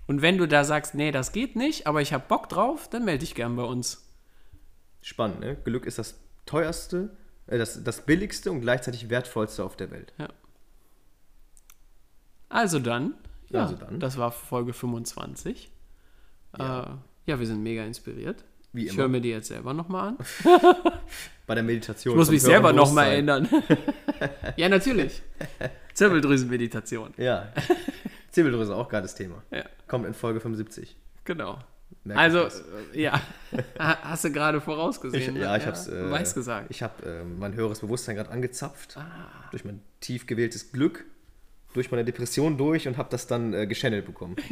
Und 0.06 0.22
wenn 0.22 0.38
du 0.38 0.48
da 0.48 0.64
sagst, 0.64 0.96
nee, 0.96 1.12
das 1.12 1.34
geht 1.34 1.58
nicht, 1.58 1.86
aber 1.86 2.02
ich 2.02 2.14
habe 2.14 2.24
Bock 2.30 2.48
drauf, 2.48 2.90
dann 2.90 3.04
melde 3.04 3.26
dich 3.26 3.36
gern 3.36 3.58
bei 3.58 3.64
uns. 3.64 4.10
Spannend, 5.02 5.42
ne? 5.42 5.58
Glück 5.66 5.86
ist 5.86 6.00
das 6.00 6.18
teuerste, 6.46 7.10
äh, 7.48 7.58
das, 7.58 7.84
das 7.84 8.06
billigste 8.06 8.54
und 8.54 8.62
gleichzeitig 8.62 9.10
wertvollste 9.10 9.66
auf 9.66 9.76
der 9.76 9.92
Welt. 9.92 10.14
Also 12.48 12.80
dann, 12.80 13.16
ja, 13.50 13.64
Also 13.64 13.76
dann. 13.76 14.00
das 14.00 14.18
war 14.18 14.32
Folge 14.32 14.72
25. 14.72 15.70
Ja, 16.58 16.84
äh, 16.84 17.32
ja 17.32 17.38
wir 17.38 17.48
sind 17.48 17.62
mega 17.64 17.84
inspiriert. 17.84 18.46
Wie 18.72 18.86
ich 18.86 18.94
immer. 18.94 19.00
höre 19.00 19.10
mir 19.10 19.20
die 19.20 19.32
jetzt 19.32 19.50
selber 19.50 19.74
nochmal 19.74 20.08
an. 20.08 20.18
Bei 21.46 21.56
der 21.56 21.64
Meditation. 21.64 22.14
Ich 22.14 22.18
muss 22.18 22.30
mich 22.32 22.42
selber 22.42 22.74
nochmal 22.74 23.08
erinnern. 23.12 23.48
ja, 24.58 24.68
natürlich. 24.70 25.22
Zirbeldrüsenmeditation. 25.94 27.14
Ja. 27.18 27.52
Zirbeldrüse, 28.32 28.76
auch 28.76 28.90
geiles 28.90 29.16
Thema. 29.16 29.42
Ja, 29.52 29.64
Kommt 29.88 30.06
in 30.06 30.14
Folge 30.14 30.40
75. 30.40 30.96
genau. 31.24 31.60
Merkt 32.04 32.20
Also, 32.20 32.40
äh, 32.94 33.02
ja, 33.02 33.14
Ha- 33.80 33.98
hast 34.04 34.26
du 34.26 34.32
gerade 34.32 34.58
Ich, 34.58 34.64
vorausgesehen. 34.64 35.36
ne? 35.36 35.42
ja, 35.42 35.56
ich 35.56 35.66
hab's. 35.66 35.88
Äh, 35.88 36.12
weiß 36.12 36.34
gesagt. 36.36 36.68
Ich 36.70 36.84
habe 36.84 37.06
äh, 37.06 37.24
mein 37.24 37.54
höheres 37.56 37.80
Bewusstsein 37.80 38.16
gerade 38.18 38.30
angezapft. 38.30 38.98
Ah. 38.98 39.48
Durch 39.52 39.64
mein 39.64 39.82
tief 40.02 40.28
gewähltes 40.28 40.72
Glück. 40.74 41.06
Durch 41.74 41.92
meine 41.92 42.04
Depression 42.04 42.58
durch 42.58 42.88
und 42.88 42.98
habe 42.98 43.10
das 43.10 43.28
dann 43.28 43.54
äh, 43.54 43.68
geschannelt 43.68 44.06
bekommen. 44.06 44.36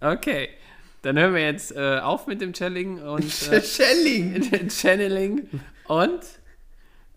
Okay, 0.00 0.50
dann 1.06 1.16
hören 1.16 1.34
wir 1.34 1.42
jetzt 1.42 1.70
äh, 1.70 2.00
auf 2.00 2.26
mit 2.26 2.40
dem 2.40 2.52
Channeling 2.52 3.00
und 3.00 3.22
äh, 3.52 3.62
Channeling! 3.62 4.68
Channeling 4.68 5.48
und 5.86 6.20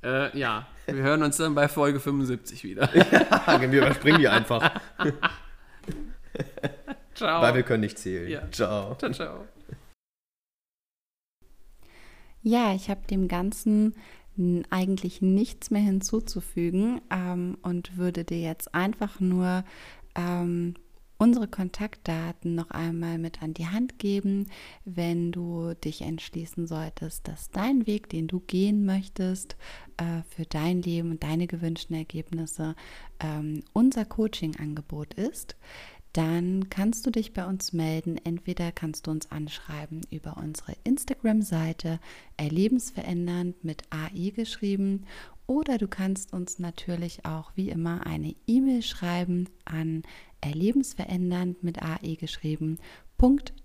äh, 0.04 0.38
ja, 0.38 0.68
wir 0.86 1.02
hören 1.02 1.24
uns 1.24 1.38
dann 1.38 1.56
bei 1.56 1.68
Folge 1.68 2.00
75 2.00 2.64
wieder. 2.64 2.88
wir 2.94 3.72
überspringen 3.72 4.20
die 4.20 4.28
einfach, 4.28 4.80
Ciao. 7.16 7.42
weil 7.42 7.56
wir 7.56 7.64
können 7.64 7.82
nicht 7.82 7.98
zählen. 7.98 8.30
Ja. 8.30 8.52
Ciao. 8.52 8.96
ciao, 8.96 9.12
ciao. 9.12 9.46
Ja, 12.44 12.76
ich 12.76 12.92
habe 12.92 13.02
dem 13.10 13.28
Ganzen 13.28 13.96
eigentlich 14.70 15.22
nichts 15.22 15.72
mehr 15.72 15.82
hinzuzufügen 15.82 17.02
ähm, 17.10 17.58
und 17.64 17.98
würde 17.98 18.24
dir 18.24 18.40
jetzt 18.40 18.74
einfach 18.74 19.20
nur 19.20 19.66
ähm, 20.16 20.76
unsere 21.20 21.48
Kontaktdaten 21.48 22.56
noch 22.56 22.72
einmal 22.72 23.20
mit 23.20 23.44
an 23.44 23.54
die 23.54 23.68
Hand 23.68 24.00
geben, 24.00 24.48
wenn 24.86 25.32
du 25.32 25.76
dich 25.76 26.02
entschließen 26.02 26.66
solltest, 26.66 27.28
dass 27.28 27.52
dein 27.52 27.86
Weg, 27.86 28.10
den 28.10 28.28
du 28.28 28.40
gehen 28.40 28.86
möchtest, 28.86 29.56
äh, 29.98 30.24
für 30.30 30.46
dein 30.46 30.82
Leben 30.82 31.12
und 31.12 31.22
deine 31.22 31.46
gewünschten 31.46 31.96
Ergebnisse 31.96 32.76
ähm, 33.20 33.62
unser 33.74 34.06
Coaching-Angebot 34.06 35.14
ist 35.14 35.56
dann 36.14 36.70
kannst 36.70 37.06
du 37.06 37.12
dich 37.12 37.34
bei 37.34 37.46
uns 37.46 37.72
melden. 37.72 38.18
Entweder 38.24 38.72
kannst 38.72 39.06
du 39.08 39.12
uns 39.12 39.30
anschreiben 39.32 40.02
über 40.10 40.38
unsere 40.38 40.74
Instagram-Seite 40.84 42.00
Erlebensverändernd 42.38 43.64
mit 43.64 43.84
AI 43.92 44.32
geschrieben 44.32 45.06
oder 45.50 45.80
du 45.80 45.88
kannst 45.88 46.32
uns 46.32 46.60
natürlich 46.60 47.26
auch 47.26 47.52
wie 47.56 47.70
immer 47.70 48.06
eine 48.06 48.36
E-Mail 48.46 48.84
schreiben 48.84 49.50
an 49.66 50.04
erlebensverändernd 50.42 51.64
mit 51.64 51.82
AI 51.82 52.16
geschrieben. 52.20 52.78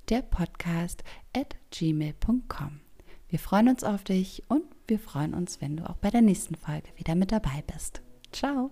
Der 0.08 0.22
Podcast 0.22 1.04
at 1.36 1.56
gmail.com. 1.70 2.80
Wir 3.28 3.38
freuen 3.38 3.68
uns 3.68 3.84
auf 3.84 4.02
dich 4.02 4.42
und 4.48 4.64
wir 4.88 4.98
freuen 4.98 5.34
uns, 5.34 5.60
wenn 5.60 5.76
du 5.76 5.88
auch 5.88 5.96
bei 5.96 6.10
der 6.10 6.22
nächsten 6.22 6.56
Folge 6.56 6.88
wieder 6.96 7.14
mit 7.14 7.30
dabei 7.30 7.62
bist. 7.72 8.02
Ciao! 8.32 8.70